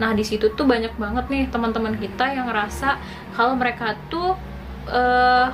Nah, 0.00 0.16
di 0.16 0.24
situ 0.24 0.54
tuh 0.56 0.64
banyak 0.64 0.96
banget 0.96 1.28
nih 1.28 1.44
teman-teman 1.52 1.98
kita 2.00 2.32
yang 2.32 2.48
ngerasa 2.48 2.96
kalau 3.36 3.58
mereka 3.58 3.98
tuh 4.08 4.38
eh 4.84 5.48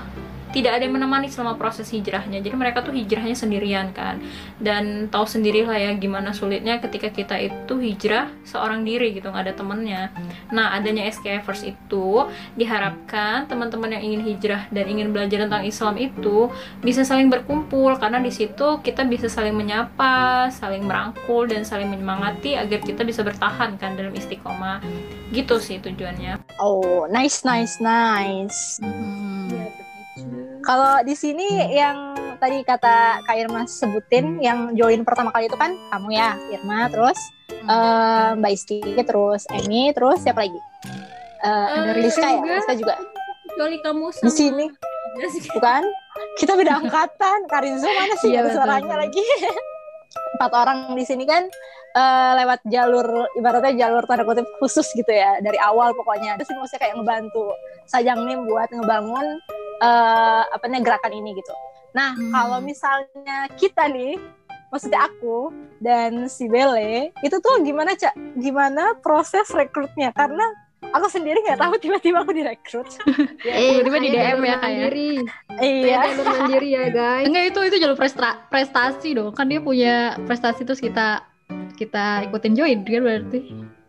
tidak 0.50 0.78
ada 0.78 0.82
yang 0.86 0.98
menemani 0.98 1.30
selama 1.30 1.54
proses 1.54 1.86
hijrahnya. 1.90 2.42
Jadi 2.42 2.56
mereka 2.58 2.82
tuh 2.82 2.94
hijrahnya 2.94 3.34
sendirian 3.38 3.94
kan. 3.94 4.18
Dan 4.58 5.06
tahu 5.08 5.26
sendirilah 5.26 5.76
ya 5.78 5.90
gimana 5.94 6.34
sulitnya 6.34 6.82
ketika 6.82 7.10
kita 7.10 7.36
itu 7.38 7.78
hijrah 7.78 8.30
seorang 8.42 8.82
diri 8.82 9.14
gitu, 9.14 9.30
nggak 9.30 9.44
ada 9.50 9.54
temennya. 9.54 10.02
Nah, 10.50 10.74
adanya 10.74 11.06
SKFers 11.06 11.62
itu 11.66 12.26
diharapkan 12.58 13.46
teman-teman 13.46 13.94
yang 13.94 14.02
ingin 14.02 14.22
hijrah 14.26 14.66
dan 14.74 14.84
ingin 14.90 15.14
belajar 15.14 15.46
tentang 15.46 15.62
Islam 15.62 15.94
itu 15.98 16.50
bisa 16.82 17.06
saling 17.06 17.30
berkumpul 17.30 17.94
karena 18.02 18.18
di 18.18 18.34
situ 18.34 18.82
kita 18.82 19.06
bisa 19.06 19.30
saling 19.30 19.54
menyapa, 19.54 20.50
saling 20.50 20.82
merangkul 20.82 21.46
dan 21.46 21.62
saling 21.62 21.86
menyemangati 21.86 22.58
agar 22.58 22.82
kita 22.82 23.06
bisa 23.06 23.22
bertahan 23.22 23.78
kan 23.78 23.94
dalam 23.94 24.10
istiqomah. 24.14 24.82
Gitu 25.30 25.62
sih 25.62 25.78
tujuannya. 25.78 26.42
oh 26.58 27.06
nice 27.08 27.46
nice 27.46 27.78
nice 27.80 28.80
Hmm. 28.80 29.19
Kalau 30.70 31.02
di 31.02 31.18
sini 31.18 31.74
yang 31.74 32.14
tadi 32.38 32.62
kata 32.62 33.26
Kak 33.26 33.34
Irma 33.34 33.66
sebutin 33.66 34.38
yang 34.38 34.70
join 34.78 35.02
pertama 35.02 35.34
kali 35.34 35.50
itu 35.50 35.58
kan 35.58 35.74
kamu 35.90 36.14
ya 36.14 36.38
Irma 36.54 36.86
terus 36.86 37.18
eh, 37.50 38.30
Mbak 38.38 38.52
Isti 38.54 38.78
terus 39.02 39.50
Emi 39.50 39.90
terus 39.90 40.22
siapa 40.22 40.46
lagi? 40.46 40.60
Eh, 41.42 41.66
Eh, 41.74 41.98
Rizka 41.98 42.22
ya 42.22 42.38
juga. 42.38 42.54
Rizka 42.54 42.74
juga 42.78 42.94
Kecuali 43.50 43.76
kamu 43.82 44.04
sama 44.14 44.22
di 44.22 44.30
sini 44.30 44.64
bukan? 45.58 45.82
Kita 46.38 46.54
beda 46.54 46.78
angkatan. 46.86 47.50
Karinzo 47.50 47.90
mana 47.90 48.14
sih? 48.22 48.30
Iya, 48.30 48.54
suaranya 48.54 48.94
lagi. 48.94 49.26
Empat 50.38 50.54
orang 50.54 50.94
di 50.94 51.02
sini 51.02 51.26
kan 51.26 51.50
eh, 51.98 52.32
lewat 52.46 52.62
jalur 52.70 53.26
ibaratnya 53.34 53.74
jalur 53.74 54.06
tanda 54.06 54.22
kutip 54.22 54.46
khusus 54.62 54.86
gitu 54.94 55.10
ya 55.10 55.42
dari 55.42 55.58
awal 55.58 55.90
pokoknya. 55.98 56.38
Terus 56.38 56.54
maksudnya 56.54 56.78
kayak 56.86 56.94
ngebantu 57.02 57.58
Sajang 57.90 58.22
Nim 58.22 58.46
buat 58.46 58.70
ngebangun 58.70 59.26
eh 59.80 60.42
apa 60.46 60.64
namanya 60.64 60.84
gerakan 60.86 61.12
ini 61.14 61.34
gitu. 61.34 61.54
Nah 61.90 62.12
Hmm. 62.12 62.30
kalau 62.30 62.58
misalnya 62.60 63.36
kita 63.54 63.88
nih, 63.88 64.20
maksudnya 64.68 65.00
aku 65.02 65.50
dan 65.78 66.28
si 66.28 66.46
Bele 66.46 67.10
itu 67.20 67.36
tuh 67.36 67.60
gimana 67.60 67.92
cak? 67.92 68.14
Gimana 68.36 68.94
proses 68.96 69.48
rekrutnya? 69.50 70.12
Karena 70.12 70.44
aku 70.80 71.06
sendiri 71.08 71.40
nggak 71.40 71.58
tahu 71.58 71.74
tiba-tiba 71.76 72.20
aku 72.20 72.30
direkrut. 72.30 72.88
tiba-tiba 73.42 73.96
Ya, 73.96 74.00
di 74.00 74.08
DM 74.08 74.16
jalur 74.16 74.44
ya, 74.44 74.54
Kak, 74.54 74.70
ya? 74.70 74.76
mandiri. 74.86 75.10
iya. 75.58 75.96
Saya 75.96 76.08
jalur 76.10 76.26
mandiri 76.30 76.68
ya 76.70 76.84
guys. 76.88 77.26
Enggak 77.26 77.44
itu 77.46 77.60
itu 77.64 77.76
jalur 77.78 77.96
prestra- 77.96 78.38
prestasi 78.46 79.08
dong. 79.12 79.32
Kan 79.32 79.46
dia 79.46 79.60
punya 79.60 79.94
prestasi 80.24 80.62
terus 80.62 80.78
kita 80.78 81.24
kita 81.74 82.28
ikutin 82.28 82.52
join 82.52 82.78
kan 82.80 83.00
berarti. 83.00 83.40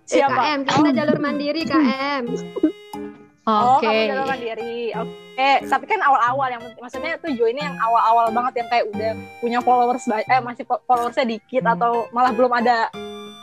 Siapa? 0.03 0.33
KM, 0.33 0.59
kita 0.65 0.89
jalur 0.93 1.17
mandiri 1.19 1.61
KM. 1.63 2.23
Oh, 3.41 3.77
Oke. 3.77 3.85
kamu 3.85 4.01
jalur 4.11 4.27
mandiri. 4.27 4.75
Oke, 4.93 5.30
tapi 5.63 5.85
kan 5.85 5.99
awal-awal 5.99 6.47
yang 6.49 6.61
maksudnya 6.77 7.15
tuh 7.17 7.31
joinnya 7.31 7.65
yang 7.65 7.77
awal-awal 7.77 8.27
banget 8.29 8.53
yang 8.59 8.67
kayak 8.67 8.85
udah 8.87 9.11
punya 9.37 9.59
followers 9.59 10.03
banyak, 10.03 10.25
eh 10.25 10.39
masih 10.39 10.63
fo- 10.63 10.83
followersnya 10.83 11.25
dikit 11.25 11.63
atau 11.65 12.09
malah 12.09 12.29
belum 12.29 12.51
ada 12.51 12.87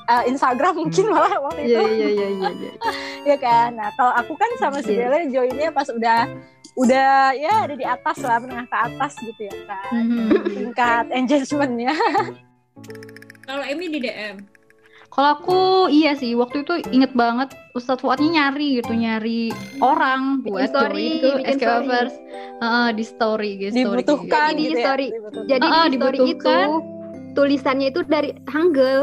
eh, 0.07 0.23
Instagram 0.26 0.75
mungkin 0.78 1.05
malah 1.09 1.37
waktu 1.38 1.61
itu. 1.62 1.73
Iya 1.73 1.83
iya 1.85 2.09
iya 2.09 2.28
iya. 2.31 2.49
iya. 2.50 2.73
ya 3.28 3.37
kan 3.37 3.69
nah 3.73 3.88
kalau 3.93 4.12
aku 4.14 4.33
kan 4.35 4.50
sama 4.57 4.78
si 4.78 4.93
Iya. 4.93 5.05
Belle 5.05 5.21
joinnya 5.28 5.69
pas 5.69 5.88
udah 5.88 6.21
udah 6.75 7.11
ya 7.35 7.67
ada 7.67 7.75
di 7.75 7.83
atas 7.83 8.17
lah 8.21 8.38
menengah 8.38 8.64
ke 8.64 8.78
atas 8.78 9.12
gitu 9.19 9.43
ya 9.43 9.55
kan 9.67 9.93
Mhm. 9.93 10.28
tingkat 10.49 11.05
engagementnya 11.11 11.93
Kalau 13.43 13.64
Emi 13.64 13.88
di 13.88 13.99
DM. 13.99 14.37
Kalau 15.09 15.31
aku 15.35 15.61
iya 15.88 16.12
sih 16.12 16.37
waktu 16.37 16.62
itu 16.62 16.85
inget 16.93 17.11
banget 17.17 17.50
Ustadz 17.73 18.05
Fuadnya 18.05 18.29
nyari 18.29 18.79
gitu 18.79 18.93
nyari 18.93 19.49
orang 19.81 20.45
buat 20.45 20.69
story, 20.69 21.19
bikin 21.19 21.37
SK 21.49 21.59
story. 21.59 21.87
Lovers. 21.88 22.15
Heeh, 22.59 22.88
di 22.93 23.05
story 23.05 23.50
gitu. 23.57 23.73
story 23.75 24.03
dibutuhkan 24.05 24.49
Jadi 24.49 24.55
di 24.55 24.65
gitu 24.69 24.79
story. 24.79 25.07
ya 25.07 25.17
dibutuhkan. 25.17 25.47
Jadi 25.49 25.67
Ah, 25.67 25.87
di 25.88 25.97
story 25.97 26.17
itu 26.19 26.25
dibutuhkan. 26.29 26.67
tulisannya 27.35 27.87
itu 27.88 28.00
dari 28.05 28.31
Hangul. 28.47 29.00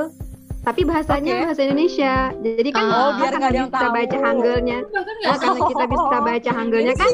Tapi 0.66 0.82
bahasanya 0.82 1.32
Oke. 1.32 1.44
bahasa 1.46 1.62
Indonesia. 1.62 2.14
Jadi 2.36 2.70
kan 2.72 2.86
Oh, 2.86 3.10
biar 3.16 3.32
nggak 3.32 3.48
ada 3.48 3.54
yang 3.56 3.70
bisa 3.70 3.80
tahu. 3.80 3.94
baca. 3.94 4.18
Bahkan 4.18 5.16
Nah, 5.16 5.38
karena 5.38 5.62
kita 5.64 5.86
bisa 5.88 6.18
baca 6.20 6.52
Hangulnya 6.52 6.94
kan 6.94 7.10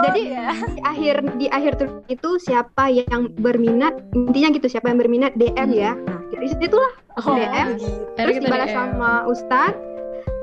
jadi 0.00 0.20
ya. 0.24 0.46
di 0.68 0.80
akhir 0.82 1.14
di 1.36 1.46
akhir 1.48 1.72
tulis 1.76 1.94
itu 2.08 2.30
siapa 2.40 2.84
yang 2.88 3.30
berminat 3.36 3.94
intinya 4.12 4.48
gitu 4.50 4.66
siapa 4.66 4.88
yang 4.88 4.98
berminat 4.98 5.30
DM 5.34 5.70
ya 5.70 5.94
nah 6.00 6.18
dari 6.28 6.48
situlah 6.50 6.90
Oh, 7.18 7.36
DM. 7.36 7.76
gitu. 7.76 7.86
Terus 8.16 8.34
dibalas 8.40 8.66
DM. 8.66 8.74
sama 8.74 9.10
Ustadz 9.24 9.78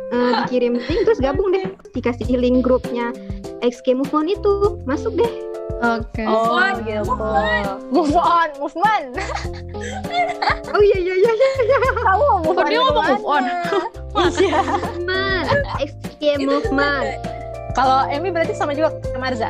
eh, 0.09 0.31
dikirim 0.41 0.73
link 0.79 1.01
terus 1.03 1.19
gabung 1.19 1.49
deh 1.49 1.65
dikasih 1.91 2.29
link 2.33 2.61
grupnya 2.61 3.11
XK 3.59 3.93
Move 3.93 4.13
On 4.13 4.25
itu 4.25 4.53
masuk 4.85 5.11
deh 5.13 5.31
Oke. 5.79 6.23
Oh, 6.27 6.59
on, 6.59 6.75
gitu. 6.83 7.13
Move 7.93 8.17
on, 8.17 8.49
movement. 8.59 9.15
oh 10.75 10.81
iya 10.83 10.97
iya 10.99 11.15
iya 11.15 11.31
iya 11.33 11.79
Kamu 12.03 12.23
mau 12.23 12.39
move 12.43 12.57
Kok 12.57 12.61
on 12.61 12.69
dia 12.69 12.79
ngomong 12.83 13.05
move 13.15 13.27
on? 13.27 13.43
Iya. 14.39 14.59
movement 14.65 15.45
XK 15.79 16.21
Movement 16.43 17.07
Kalau 17.77 18.09
Emi 18.09 18.29
berarti 18.33 18.53
sama 18.57 18.73
juga 18.75 18.91
sama 19.05 19.29
Marza. 19.29 19.49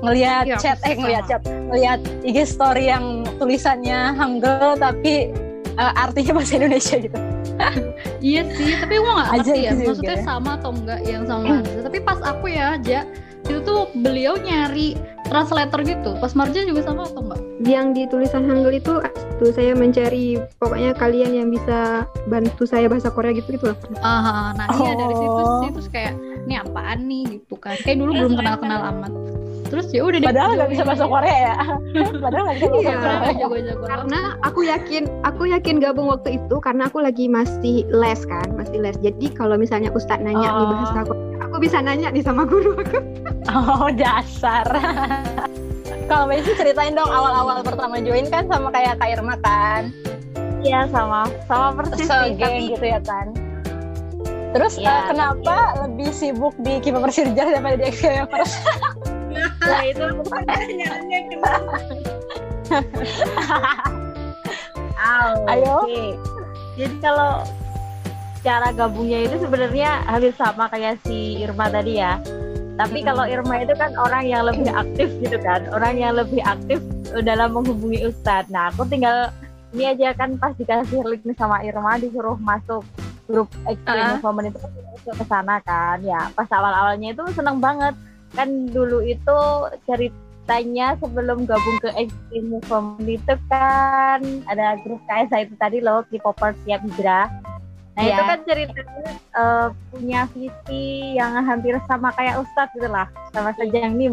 Ngelihat 0.00 0.44
Iya, 0.48 0.56
chat, 0.58 0.78
eh 0.84 0.96
ngelihat 0.96 1.24
chat, 1.28 1.42
ngelihat 1.44 2.00
IG 2.24 2.36
story 2.44 2.88
yang 2.88 3.24
tulisannya 3.36 4.16
Hangul 4.16 4.76
tapi 4.76 5.30
eh, 5.76 5.92
artinya 5.94 6.40
bahasa 6.40 6.56
Indonesia 6.58 6.96
gitu. 6.98 7.18
Iya 8.20 8.44
sih, 8.52 8.76
tapi 8.76 9.00
gue 9.00 9.12
gak 9.16 9.28
Aja 9.32 9.40
ngerti 9.48 9.60
ya, 9.64 9.72
gitu 9.72 9.92
maksudnya 9.96 10.16
juga. 10.20 10.28
sama 10.28 10.50
atau 10.60 10.70
enggak 10.76 11.00
yang 11.08 11.24
sama 11.24 11.44
Marja. 11.56 11.78
Tapi 11.84 11.98
pas 12.04 12.20
aku 12.20 12.44
ya, 12.52 12.66
aja 12.76 13.00
itu 13.48 13.58
tuh 13.64 13.80
beliau 13.96 14.34
nyari 14.36 14.96
translator 15.30 15.80
gitu. 15.80 16.18
Pas 16.18 16.34
Marja 16.34 16.60
juga 16.60 16.82
sama 16.82 17.06
atau 17.06 17.22
enggak? 17.22 17.40
yang 17.62 17.92
di 17.92 18.04
tulisan 18.04 18.42
Hangul 18.42 18.72
itu 18.74 19.04
tuh 19.36 19.50
saya 19.50 19.72
mencari 19.72 20.40
pokoknya 20.56 20.90
kalian 20.92 21.32
yang 21.34 21.48
bisa 21.48 22.02
bantu 22.24 22.64
saya 22.64 22.88
bahasa 22.88 23.08
Korea 23.08 23.30
gitu 23.32 23.52
gitu 23.52 23.68
lah 23.68 23.76
Ah, 23.98 24.50
nah 24.54 24.64
iya 24.74 24.96
dari 24.96 25.12
situ 25.12 25.28
Oh. 25.38 25.60
sih 25.60 25.70
terus 25.70 25.88
kayak 25.88 26.16
ini 26.42 26.56
apaan 26.56 27.04
nih 27.04 27.36
gitu 27.36 27.54
kan. 27.54 27.76
Kayak 27.78 28.00
dulu 28.00 28.10
belum 28.14 28.32
kenal-kenal 28.34 28.80
amat. 28.90 29.12
terus 29.66 29.86
ya 29.88 30.02
udah 30.02 30.18
deh 30.18 30.26
Padahal 30.26 30.50
nggak 30.56 30.66
bisa 30.68 30.82
bahasa 30.82 31.04
Korea 31.06 31.30
ya. 31.44 31.54
Padahal 32.24 32.42
nggak 32.42 32.56
bisa 32.58 32.66
bahasa 32.66 33.30
Iya. 33.30 33.46
Korea. 33.46 33.74
Karena 33.86 34.20
aku 34.40 34.60
yakin 34.64 35.02
aku 35.22 35.42
yakin 35.46 35.76
gabung 35.78 36.08
waktu 36.08 36.30
itu 36.36 36.56
karena 36.58 36.82
aku 36.84 36.98
lagi 36.98 37.28
masih 37.28 37.86
les 37.86 38.20
kan 38.24 38.50
masih 38.50 38.80
les 38.80 38.96
jadi 38.98 39.26
kalau 39.30 39.54
misalnya 39.54 39.92
ustadz 39.92 40.18
nanya 40.18 40.48
nih 40.48 40.64
Oh. 40.64 40.74
bahasa 40.74 41.00
Korea 41.04 41.28
aku 41.60 41.68
bisa 41.68 41.84
nanya 41.84 42.08
nih 42.08 42.24
sama 42.24 42.48
guru 42.48 42.72
aku 42.72 43.04
Oh 43.52 43.92
dasar. 43.92 44.64
Kalau 46.08 46.24
Messi 46.24 46.56
ceritain 46.56 46.96
dong 46.96 47.12
awal-awal 47.12 47.60
pertama 47.60 48.00
join 48.00 48.24
kan 48.32 48.48
sama 48.48 48.72
kayak 48.72 48.96
Kak 48.96 49.20
Irma 49.20 49.36
kan. 49.44 49.92
Iya 50.64 50.88
sama 50.88 51.28
sama 51.44 51.76
persis 51.76 52.08
So 52.08 52.16
sih, 52.16 52.40
tapi 52.40 52.72
gitu 52.72 52.86
ya 52.88 52.96
kan. 53.04 53.36
Terus 54.56 54.80
Iya, 54.80 54.88
eh, 54.88 55.02
kenapa 55.12 55.84
lebih 55.84 56.08
sibuk 56.16 56.56
di 56.64 56.80
Kipa 56.80 57.04
Persirja 57.04 57.44
daripada 57.44 57.76
di 57.76 57.92
XKMers? 57.92 58.52
nah 59.60 59.84
itu 59.84 60.04
Pertanyaannya 60.24 61.18
kenapa? 61.28 61.76
Ayo. 65.52 65.84
oke. 65.84 66.16
Jadi 66.80 66.96
kalau 67.04 67.44
cara 68.40 68.72
gabungnya 68.72 69.28
itu 69.28 69.36
sebenarnya 69.40 70.04
hampir 70.08 70.32
sama 70.36 70.68
kayak 70.72 71.00
si 71.04 71.40
Irma 71.44 71.68
tadi 71.68 72.00
ya. 72.00 72.16
Tapi 72.80 73.04
kalau 73.04 73.28
Irma 73.28 73.60
itu 73.60 73.76
kan 73.76 73.92
orang 74.00 74.24
yang 74.24 74.48
lebih 74.48 74.72
aktif 74.72 75.12
gitu 75.20 75.36
kan, 75.44 75.68
orang 75.68 76.00
yang 76.00 76.16
lebih 76.16 76.40
aktif 76.40 76.80
dalam 77.20 77.52
menghubungi 77.52 78.08
Ustadz. 78.08 78.48
Nah, 78.48 78.72
aku 78.72 78.88
tinggal 78.88 79.28
ini 79.76 79.92
aja 79.92 80.16
kan 80.16 80.40
pas 80.40 80.56
dikasih 80.56 81.04
link 81.04 81.28
sama 81.36 81.60
Irma 81.60 82.00
disuruh 82.00 82.40
masuk 82.40 82.82
grup 83.28 83.52
Extreme 83.68 84.16
Ah. 84.16 84.18
Movement 84.24 84.50
itu 84.50 84.58
ke 85.12 85.24
sana 85.28 85.60
kan. 85.62 86.00
Ya, 86.00 86.32
pas 86.32 86.48
awal-awalnya 86.48 87.12
itu 87.12 87.22
seneng 87.36 87.60
banget. 87.60 87.92
Kan 88.32 88.72
dulu 88.72 89.04
itu 89.04 89.38
ceritanya 89.84 90.96
sebelum 90.98 91.44
gabung 91.44 91.78
ke 91.84 91.92
Extreme 91.94 92.58
Movement 92.58 93.06
itu 93.06 93.34
kan 93.52 94.24
ada 94.48 94.80
grup 94.82 94.98
KSA 95.04 95.46
itu 95.46 95.54
tadi 95.60 95.84
loh, 95.84 96.00
K-popers 96.08 96.56
siap 96.64 96.80
hijrah. 96.80 97.28
Nah 97.90 98.02
Iya. 98.02 98.14
itu 98.14 98.22
kan 98.22 98.38
ceritanya 98.46 99.10
eh, 99.32 99.66
punya 99.90 100.20
visi 100.30 100.84
yang 101.14 101.32
hampir 101.42 101.74
sama 101.84 102.14
kayak 102.14 102.38
Ustadz 102.38 102.72
gitu 102.72 102.86
lah, 102.86 103.06
sama 103.30 103.50
saja 103.54 103.76
yang 103.76 103.94
nih 103.94 104.08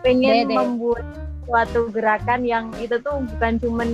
pengen 0.00 0.46
Dede. 0.46 0.54
membuat 0.54 1.04
suatu 1.44 1.90
gerakan 1.90 2.40
yang 2.44 2.70
itu 2.78 2.94
tuh 3.00 3.18
bukan 3.26 3.58
cuman 3.58 3.88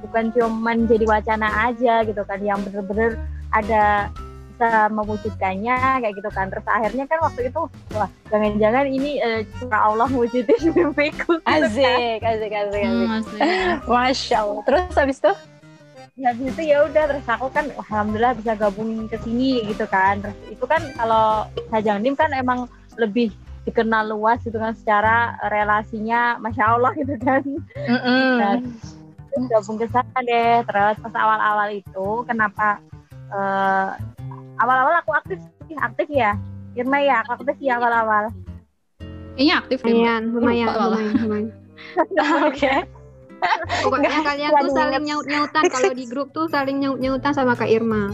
bukan 0.00 0.24
cuman 0.32 0.76
jadi 0.86 1.04
wacana 1.04 1.48
aja 1.68 2.00
gitu 2.02 2.22
kan, 2.24 2.40
yang 2.40 2.56
bener-bener 2.62 3.18
ada 3.52 4.08
bisa 4.54 4.86
mewujudkannya 4.88 5.74
kayak 6.00 6.14
gitu 6.14 6.30
kan. 6.30 6.46
Terus 6.46 6.62
akhirnya 6.64 7.04
kan 7.04 7.18
waktu 7.20 7.50
itu 7.50 7.60
wah 7.92 8.06
jangan-jangan 8.30 8.86
ini 8.86 9.18
eh, 9.18 9.42
cuma 9.58 9.82
Allah 9.82 10.06
mewujudin 10.06 10.58
mimpiku. 10.78 11.36
gitu 11.36 11.42
kan. 11.42 11.58
Asik, 11.58 12.22
asik, 12.22 12.52
asik, 12.54 12.80
asik. 12.80 12.82
Hmm, 12.86 13.18
asik. 13.18 13.40
Masya 13.90 14.36
Allah. 14.40 14.62
Terus 14.62 14.94
habis 14.94 15.18
itu? 15.18 15.32
Ya, 16.14 16.30
habis 16.30 16.54
itu 16.54 16.70
ya 16.70 16.86
udah 16.86 17.10
terus 17.10 17.26
aku 17.26 17.50
kan 17.50 17.66
wah, 17.74 17.82
alhamdulillah 17.90 18.38
bisa 18.38 18.54
gabung 18.54 19.10
ke 19.10 19.18
sini 19.26 19.66
gitu 19.66 19.82
kan 19.90 20.22
terus 20.22 20.38
itu 20.46 20.62
kan 20.62 20.78
kalau 20.94 21.50
Sajang 21.74 22.06
Nim 22.06 22.14
kan 22.14 22.30
emang 22.30 22.70
lebih 22.94 23.34
dikenal 23.66 24.14
luas 24.14 24.38
gitu 24.46 24.54
kan 24.62 24.78
secara 24.78 25.34
relasinya 25.50 26.38
masya 26.38 26.78
Allah 26.78 26.94
gitu 26.94 27.18
kan 27.18 27.42
Nah, 28.38 28.62
terus 29.34 29.44
gabung 29.50 29.74
ke 29.74 29.90
sana 29.90 30.18
deh 30.22 30.62
terus 30.62 30.96
pas 31.02 31.14
awal-awal 31.18 31.68
itu 31.74 32.06
kenapa 32.30 32.78
eh, 33.34 33.90
awal-awal 34.62 34.94
aku 35.02 35.18
aktif 35.18 35.42
sih 35.66 35.74
aktif 35.74 36.06
ya 36.14 36.38
Irma 36.78 37.02
ya 37.02 37.26
aku 37.26 37.42
aktif 37.42 37.58
ya 37.58 37.74
awal-awal 37.82 38.30
Kayaknya 39.34 39.54
aktif 39.66 39.78
deh. 39.82 39.94
Mbak. 39.98 40.30
lumayan 40.30 40.66
lumayan, 40.78 41.14
lumayan. 41.18 41.48
Oke. 42.46 42.86
Pokoknya 43.84 44.10
kalian 44.22 44.48
nggak 44.50 44.62
tuh 44.62 44.74
saling 44.74 44.90
diinget. 44.90 45.08
nyaut 45.08 45.26
nyautan. 45.26 45.62
Kalau 45.70 45.92
di 45.92 46.04
grup 46.08 46.28
tuh 46.32 46.46
saling 46.48 46.76
nyaut 46.80 46.98
nyautan 47.00 47.32
sama 47.32 47.52
Kak 47.56 47.70
Irma. 47.70 48.12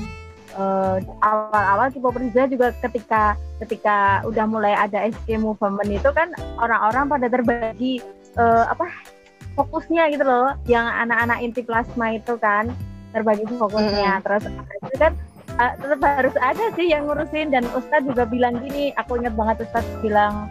Eh, 0.51 0.97
awal-awal 1.23 1.95
Kipo 1.95 2.11
Persija 2.11 2.51
juga 2.51 2.75
ketika 2.83 3.39
ketika 3.63 4.27
udah 4.27 4.45
mulai 4.51 4.75
ada 4.75 5.07
SK 5.07 5.39
movement 5.39 5.87
itu 5.87 6.11
kan 6.11 6.35
orang-orang 6.59 7.07
pada 7.07 7.27
terbagi 7.31 8.03
eh, 8.35 8.65
apa 8.67 8.91
fokusnya 9.55 10.11
gitu 10.11 10.27
loh. 10.27 10.59
Yang 10.67 10.87
anak-anak 11.07 11.39
inti 11.39 11.63
plasma 11.63 12.19
itu 12.19 12.35
kan 12.43 12.75
terbagi 13.15 13.47
fokusnya. 13.47 14.27
Terus 14.27 14.43
itu 14.91 14.97
kan 14.99 15.13
eh, 15.63 15.73
tetap 15.79 16.01
harus 16.03 16.35
ada 16.43 16.65
sih 16.75 16.91
yang 16.91 17.07
ngurusin. 17.07 17.55
Dan 17.55 17.63
Ustadz 17.71 18.11
juga 18.11 18.27
bilang 18.27 18.59
gini 18.59 18.91
aku 18.99 19.23
ingat 19.23 19.39
banget 19.39 19.71
Ustadz 19.71 20.03
bilang 20.03 20.51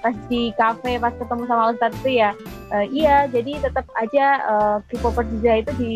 pas 0.00 0.16
di 0.28 0.52
kafe 0.56 1.00
pas 1.00 1.12
ketemu 1.16 1.44
sama 1.48 1.72
Ustadz 1.72 1.96
itu 2.04 2.20
ya 2.20 2.36
eh, 2.70 2.86
iya 2.88 3.28
jadi 3.28 3.60
tetap 3.60 3.84
aja 3.94 4.26
eh, 4.40 4.76
Kipo 4.88 5.10
Persija 5.10 5.52
itu 5.60 5.72
di 5.76 5.94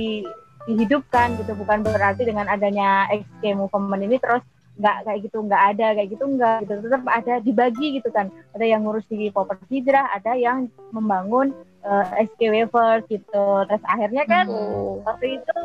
dihidupkan 0.69 1.33
gitu. 1.41 1.57
Bukan 1.57 1.81
berarti 1.81 2.29
dengan 2.29 2.45
adanya 2.45 3.09
XK 3.09 3.57
movement 3.57 4.05
ini 4.05 4.21
terus 4.21 4.45
nggak 4.79 5.11
kayak 5.11 5.21
gitu 5.27 5.39
nggak 5.43 5.63
ada 5.75 5.87
kayak 5.97 6.09
gitu 6.13 6.25
nggak 6.29 6.57
gitu. 6.67 6.75
Tetap 6.85 7.03
ada 7.09 7.35
dibagi 7.41 7.87
gitu 7.97 8.09
kan. 8.13 8.29
Ada 8.53 8.65
yang 8.69 8.85
ngurus 8.85 9.09
di 9.09 9.33
Popers 9.33 9.65
Hijrah 9.73 10.13
ada 10.13 10.37
yang 10.37 10.69
membangun 10.93 11.57
eh, 11.83 12.05
SK 12.29 12.41
Wavers 12.53 13.05
gitu. 13.09 13.45
Terus 13.65 13.83
akhirnya 13.89 14.25
kan 14.29 14.45
Oh. 14.51 15.01
waktu 15.09 15.41
itu 15.41 15.57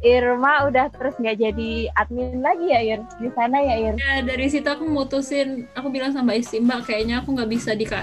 Irma 0.00 0.64
udah 0.64 0.88
terus 0.88 1.12
nggak 1.20 1.36
jadi 1.36 1.70
admin 1.92 2.40
lagi 2.40 2.72
ya 2.72 2.80
Ir 2.80 3.00
di 3.20 3.28
sana 3.36 3.60
ya 3.60 3.76
Ir 3.76 3.94
Ya, 4.00 4.24
dari 4.24 4.48
situ 4.48 4.64
aku 4.64 4.88
mutusin, 4.88 5.68
aku 5.76 5.92
bilang 5.92 6.08
sama 6.10 6.32
Isti, 6.32 6.56
Mbak, 6.56 6.88
kayaknya 6.88 7.20
aku 7.20 7.36
nggak 7.36 7.50
bisa 7.52 7.76
di 7.76 7.84
ke 7.84 8.00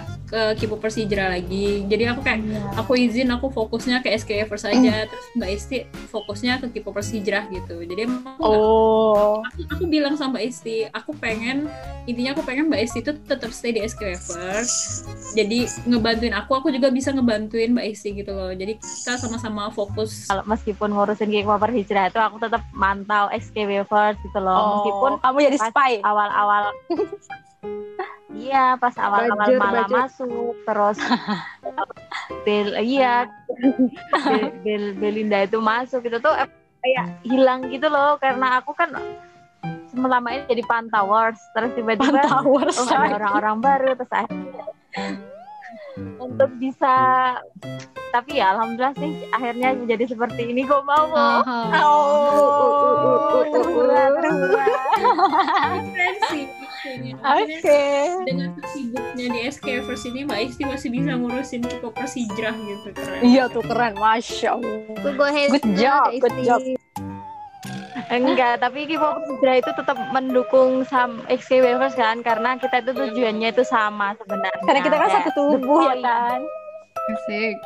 Kipo 0.60 0.78
Persijra 0.78 1.34
lagi. 1.34 1.88
Jadi 1.90 2.04
aku 2.06 2.22
kayak, 2.22 2.42
aku 2.78 2.94
izin, 3.00 3.32
aku 3.34 3.50
fokusnya 3.50 4.06
ke 4.06 4.14
SKF 4.14 4.52
saja. 4.60 5.08
Terus 5.10 5.26
Mbak 5.40 5.50
Isti 5.50 5.78
fokusnya 6.12 6.62
ke 6.62 6.78
Kipo 6.78 6.94
Persijra 6.94 7.50
gitu. 7.50 7.82
Jadi 7.82 8.06
emang 8.06 8.36
aku, 8.36 8.44
Oh. 8.46 9.42
aku, 9.42 9.62
aku 9.72 9.84
bilang 9.90 10.14
sama 10.14 10.38
Isti, 10.38 10.86
aku 10.92 11.18
pengen, 11.18 11.66
intinya 12.06 12.38
aku 12.38 12.46
pengen 12.46 12.70
Mbak 12.70 12.82
Isti 12.86 13.00
itu 13.02 13.12
tetap 13.26 13.50
stay 13.50 13.74
di 13.74 13.82
SKFers. 13.82 15.02
Jadi 15.34 15.66
ngebantuin 15.88 16.36
aku, 16.36 16.54
aku 16.54 16.68
juga 16.70 16.94
bisa 16.94 17.10
ngebantuin 17.10 17.74
Mbak 17.74 17.88
Isti 17.90 18.14
gitu 18.14 18.36
loh. 18.36 18.54
Jadi 18.54 18.78
kita 18.78 19.18
sama-sama 19.18 19.74
fokus. 19.74 20.28
kalau 20.28 20.44
meskipun 20.46 20.92
ngurusin 20.92 21.32
King 21.32 21.48
Popers 21.48 21.74
Hijrah 21.88 22.12
itu 22.12 22.19
aku 22.19 22.36
tetap 22.38 22.60
mantau 22.73 23.32
SK 23.32 23.63
Wavers 23.63 24.19
gitu 24.19 24.36
loh 24.38 24.52
Oh, 24.52 24.67
meskipun 24.76 25.12
kamu 25.23 25.38
jadi 25.47 25.58
spy. 25.63 25.91
awal-awal 26.04 26.76
iya 28.38 28.76
pas 28.76 28.91
awal-awal 29.00 29.47
bajur. 29.47 29.88
masuk 29.88 30.28
terus 30.62 31.00
Bel 32.43 32.76
iya 32.78 33.23
Bel, 34.28 34.52
Bel- 34.60 34.95
Belinda 34.95 35.39
itu 35.41 35.58
masuk 35.58 36.04
itu 36.04 36.19
tuh 36.19 36.36
kayak 36.84 37.23
hilang 37.23 37.71
gitu 37.71 37.88
loh 37.88 38.19
karena 38.19 38.60
aku 38.60 38.76
kan 38.76 38.91
selama 39.88 40.28
ini 40.30 40.43
jadi 40.45 40.63
pantauers 40.67 41.39
terus 41.52 41.71
tiba-tiba 41.71 42.19
oh 42.19 42.60
ada 42.60 43.15
orang-orang 43.15 43.58
baru 43.58 43.89
terus 43.95 44.12
akhirnya 44.12 44.63
untuk 46.18 46.50
bisa 46.60 46.96
tapi 48.08 48.40
ya 48.40 48.56
alhamdulillah 48.56 48.96
sih 48.96 49.14
akhirnya 49.36 49.76
menjadi 49.76 50.16
seperti 50.16 50.50
ini 50.50 50.64
kok 50.64 50.84
mau. 50.88 51.12
Oh. 51.12 51.44
Maksudnya, 56.88 57.20
Oke. 57.20 57.84
dengan 58.24 58.50
kesibuknya 58.56 59.26
di 59.28 59.40
SKFers 59.52 60.04
ini 60.08 60.24
Mbak 60.24 60.40
Isti 60.40 60.64
masih 60.64 60.90
bisa 60.94 61.12
ngurusin 61.20 61.62
Kipo 61.68 61.90
Persijra 61.92 62.56
gitu 62.56 62.90
keren. 62.96 63.20
Iya 63.26 63.52
tuh 63.52 63.64
keren, 63.66 64.00
masya 64.00 64.56
Allah. 64.56 64.78
Good 65.52 65.68
job, 65.76 66.10
good 66.22 66.38
job. 66.48 66.62
Enggak, 68.08 68.63
tapi 68.63 68.88
Hijrah 68.88 69.56
itu 69.60 69.72
tetap 69.76 69.98
mendukung 70.15 70.88
sam 70.88 71.20
XK 71.28 71.60
Wavers 71.60 71.96
kan 72.00 72.24
karena 72.24 72.56
kita 72.56 72.80
itu 72.80 72.91
tujuannya 72.96 73.52
itu 73.52 73.63
sama 73.67 74.15
sebenarnya. 74.15 74.63
Karena 74.63 74.82
kita 74.84 74.96
kan 74.96 75.10
satu 75.20 75.32
tubuh 75.36 75.91
ya 75.91 75.96
kan. 76.00 76.39
Asik. 77.12 77.58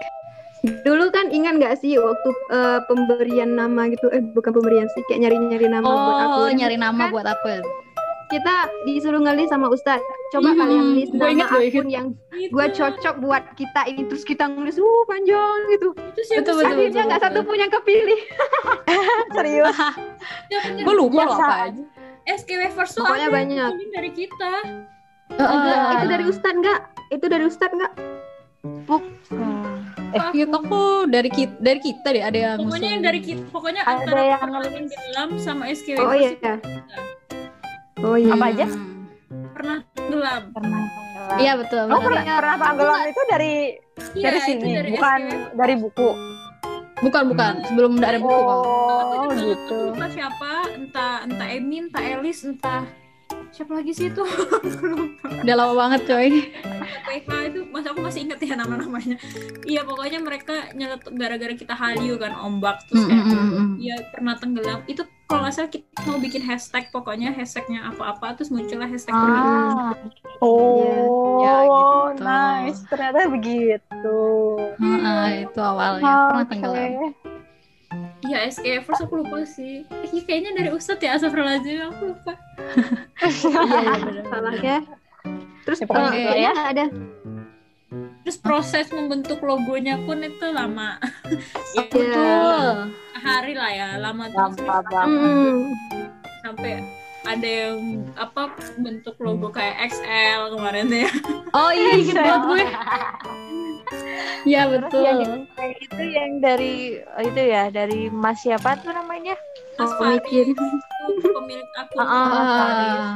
Dulu 0.61 1.09
kan 1.09 1.33
ingat 1.33 1.57
nggak 1.57 1.75
sih 1.81 1.97
waktu 1.97 2.29
eh, 2.53 2.79
pemberian 2.85 3.57
nama 3.57 3.89
gitu, 3.89 4.09
eh 4.13 4.21
bukan 4.21 4.53
pemberian 4.53 4.85
sih, 4.93 5.01
kayak 5.09 5.29
nyari-nyari 5.29 5.67
nama 5.69 5.85
buat 5.85 6.21
aku. 6.25 6.37
Oh, 6.45 6.51
nyari 6.53 6.77
nama 6.77 7.03
buat 7.09 7.25
aku. 7.25 7.47
Kita 8.31 8.55
disuruh 8.81 9.19
ngelis 9.19 9.47
sama 9.47 9.67
Ustadz. 9.67 10.01
Coba 10.31 10.49
Hmm, 10.49 10.57
kalian 10.57 10.85
list 10.95 11.11
gua 11.11 11.27
nama 11.29 11.45
akun 11.51 11.87
yang 11.87 12.07
Gitu. 12.31 12.47
gue 12.49 12.65
cocok 12.71 13.15
buat 13.19 13.43
kita 13.53 13.81
ini 13.85 14.07
terus 14.07 14.23
kita 14.23 14.47
nulis, 14.47 14.75
uh 14.75 15.03
panjang 15.05 15.59
gitu. 15.69 15.91
Itu 15.91 16.21
siapa 16.23 16.39
Betul, 16.41 16.53
sih? 16.53 16.63
betul. 16.63 16.79
Akhirnya 16.79 17.03
nggak 17.05 17.21
satu 17.21 17.39
pun 17.43 17.55
yang 17.55 17.69
kepilih. 17.69 18.19
Serius. 19.35 19.75
Gue 20.79 20.95
lupa 20.95 21.21
loh 21.21 21.35
apa 21.37 21.55
aja. 21.67 21.83
SKWavers 22.23 22.91
tuh 22.91 23.03
Pokoknya 23.03 23.27
ada 23.27 23.35
banyak. 23.35 23.71
dari 23.91 24.11
kita. 24.11 24.51
Heeh. 25.31 25.83
Itu 25.91 26.05
dari 26.07 26.23
Ustadz 26.25 26.57
nggak? 26.57 26.79
Itu 27.11 27.25
dari 27.27 27.43
Ustadz 27.43 27.75
nggak? 27.75 27.93
Hmm. 28.61 29.75
Eh, 30.11 30.23
kita 30.33 30.57
kok 30.59 31.07
dari 31.07 31.29
kita 31.29 31.55
dari 31.57 31.79
kita 31.79 32.07
deh 32.09 32.19
ada 32.21 32.35
yang 32.37 32.57
Pokoknya 32.61 32.89
yang 32.91 33.01
dari 33.01 33.19
kita, 33.19 33.43
pokoknya 33.47 33.81
Ada 33.81 33.91
antara 33.97 34.21
yang 34.25 34.43
ngelis. 34.45 34.71
tenggelam 34.91 35.29
sama 35.37 35.63
Oh 35.63 35.71
SKWavers 35.73 36.19
iya. 36.19 36.29
itu 36.29 36.51
Oh 38.01 38.17
iya. 38.17 38.33
Apa 38.33 38.45
aja? 38.49 38.65
Hmm. 38.67 38.89
pernah 39.51 39.77
tenggelam. 39.93 40.43
Pernah 40.51 40.81
Iya 41.39 41.53
betul. 41.55 41.85
Oh, 41.87 41.99
pernah, 42.03 42.23
pernah 42.27 42.57
tenggelam 42.59 43.01
itu 43.07 43.21
dari 43.29 43.53
Iya, 44.17 44.25
dari 44.27 44.39
itu 44.41 44.47
sini, 44.49 44.69
dari 44.73 44.89
bukan 44.97 45.21
dari 45.55 45.73
buku. 45.77 46.09
Bukan 47.01 47.23
bukan. 47.33 47.53
Sebelum 47.65 47.91
ada 48.01 48.19
buku 48.19 48.35
Oh, 48.35 49.31
juga 49.31 49.35
gitu. 49.37 49.77
lupa 49.89 49.95
entah 49.95 50.09
siapa, 50.11 50.51
entah 50.75 51.13
entah 51.23 51.47
Emin, 51.49 51.87
entah 51.87 52.03
Elis, 52.03 52.43
entah 52.43 52.83
siapa 53.51 53.79
lagi 53.79 53.91
sih 53.95 54.09
itu. 54.11 54.23
Udah 55.45 55.55
lama 55.55 55.73
banget 55.77 56.01
coy. 56.09 56.51
PH 57.07 57.29
itu 57.51 57.59
masa 57.69 57.91
aku 57.95 58.01
masih 58.03 58.27
inget 58.27 58.39
ya 58.43 58.55
nama-namanya. 58.59 59.17
Iya 59.63 59.81
pokoknya 59.83 60.19
mereka 60.19 60.71
nyeletuk 60.75 61.13
gara-gara 61.15 61.53
kita 61.55 61.73
haliu 61.75 62.15
kan 62.19 62.33
ombak 62.37 62.83
terus 62.87 63.07
kayak 63.07 63.23
mm, 63.23 63.35
mm, 63.35 63.51
mm. 63.51 63.71
Iya 63.79 63.95
pernah 64.11 64.33
tenggelam. 64.37 64.79
Itu 64.87 65.03
kalau 65.31 65.41
nggak 65.41 65.55
salah 65.55 65.71
kita 65.71 65.99
mau 66.03 66.19
bikin 66.19 66.43
hashtag 66.43 66.83
pokoknya 66.91 67.31
hashtagnya 67.31 67.79
apa-apa 67.87 68.35
terus 68.35 68.51
muncullah 68.51 68.85
hashtag. 68.85 69.15
Ah. 69.15 69.95
Oh, 70.43 71.39
Ya, 71.39 71.55
gitu. 71.63 72.21
nice. 72.21 72.81
Ternyata 72.85 73.31
begitu. 73.31 74.19
Heeh, 74.75 75.25
itu 75.45 75.59
awalnya 75.59 76.03
pernah 76.27 76.43
Oke. 76.43 76.49
tenggelam. 76.51 76.91
Iya 78.21 78.37
SK 78.47 78.65
first 78.85 79.01
aku 79.01 79.23
lupa 79.23 79.41
sih. 79.43 79.81
Eh, 79.89 80.21
kayaknya 80.21 80.53
dari 80.53 80.69
Ustadz 80.69 81.01
ya 81.01 81.17
Astagfirullahaladzim 81.17 81.79
aku 81.89 82.03
lupa. 82.13 82.33
Iya 83.21 83.61
iya 83.63 84.59
ya 84.61 84.77
terus 85.61 85.77
Ya, 85.77 85.85
pokoknya 85.85 86.09
kayaknya 86.09 86.41
ya. 86.41 86.53
ada 86.73 86.85
Terus 88.21 88.37
proses 88.37 88.85
membentuk 88.93 89.41
logonya 89.41 89.97
pun 90.05 90.21
itu 90.21 90.45
lama. 90.53 91.01
ya, 91.73 91.83
Betul. 91.89 92.93
hari 93.21 93.53
lah 93.53 93.69
ya 93.69 93.87
lama 94.01 94.25
terus 94.29 94.57
hmm, 94.57 95.53
sampai 96.41 96.81
ada 97.21 97.45
yang 97.45 98.01
apa 98.17 98.49
bentuk 98.81 99.13
logo 99.21 99.53
kayak 99.53 99.89
XL 99.89 100.57
kemarin 100.57 100.89
ya. 100.89 101.09
Oh 101.51 101.67
iya 101.67 101.99
inget 101.99 102.15
banget 102.15 102.41
gue. 102.47 102.63
Iya 104.41 104.71
betul. 104.71 105.03
yang 105.03 105.19
itu 105.77 106.03
yang 106.15 106.31
dari 106.39 106.97
itu 106.97 107.41
ya 107.43 107.67
dari 107.69 108.07
Mas 108.09 108.41
siapa 108.41 108.79
tuh 108.79 108.89
namanya 108.89 109.35
Mas 109.77 109.91
Oh, 109.91 110.15
bikin. 110.17 110.55
itu 110.55 111.27
pemilik 111.29 111.69
akun. 111.77 112.01
Ah, 112.01 112.09
ah. 112.09 112.31
Ah, 112.31 113.13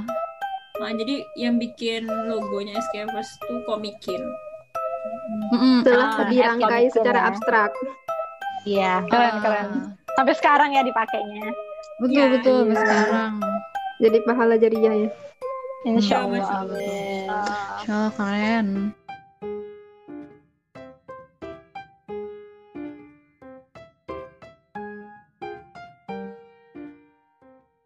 Nah, 0.76 0.92
jadi 0.92 1.24
yang 1.40 1.56
bikin 1.56 2.04
logonya 2.06 2.76
SKFers 2.78 3.40
tuh 3.48 3.64
komikin. 3.64 4.20
Mm-mm. 5.52 5.76
telah 5.82 6.08
Ah, 6.16 6.28
dirangkai 6.28 6.90
secara 6.90 7.20
ya. 7.20 7.28
abstrak 7.30 7.72
iya 8.64 8.94
Keren, 9.06 9.32
Ah, 9.32 9.42
keren. 9.42 9.68
Sampai 10.16 10.32
sekarang 10.34 10.72
ya 10.72 10.82
dipakainya. 10.82 11.52
Betul 11.98 12.16
Ya, 12.16 12.26
betul 12.32 12.60
iya. 12.66 12.76
sekarang. 12.78 13.34
jadi 13.98 14.18
pahala 14.24 14.56
jariah 14.56 14.96
ya 14.98 15.10
Insya 15.86 15.86
Iya, 15.86 15.94
Masya 15.94 16.18
Allah. 16.18 16.42
Allah. 16.42 16.64
Amin. 16.66 17.28
Insya 17.78 17.94
Allah 17.94 18.12
keren. 18.12 18.68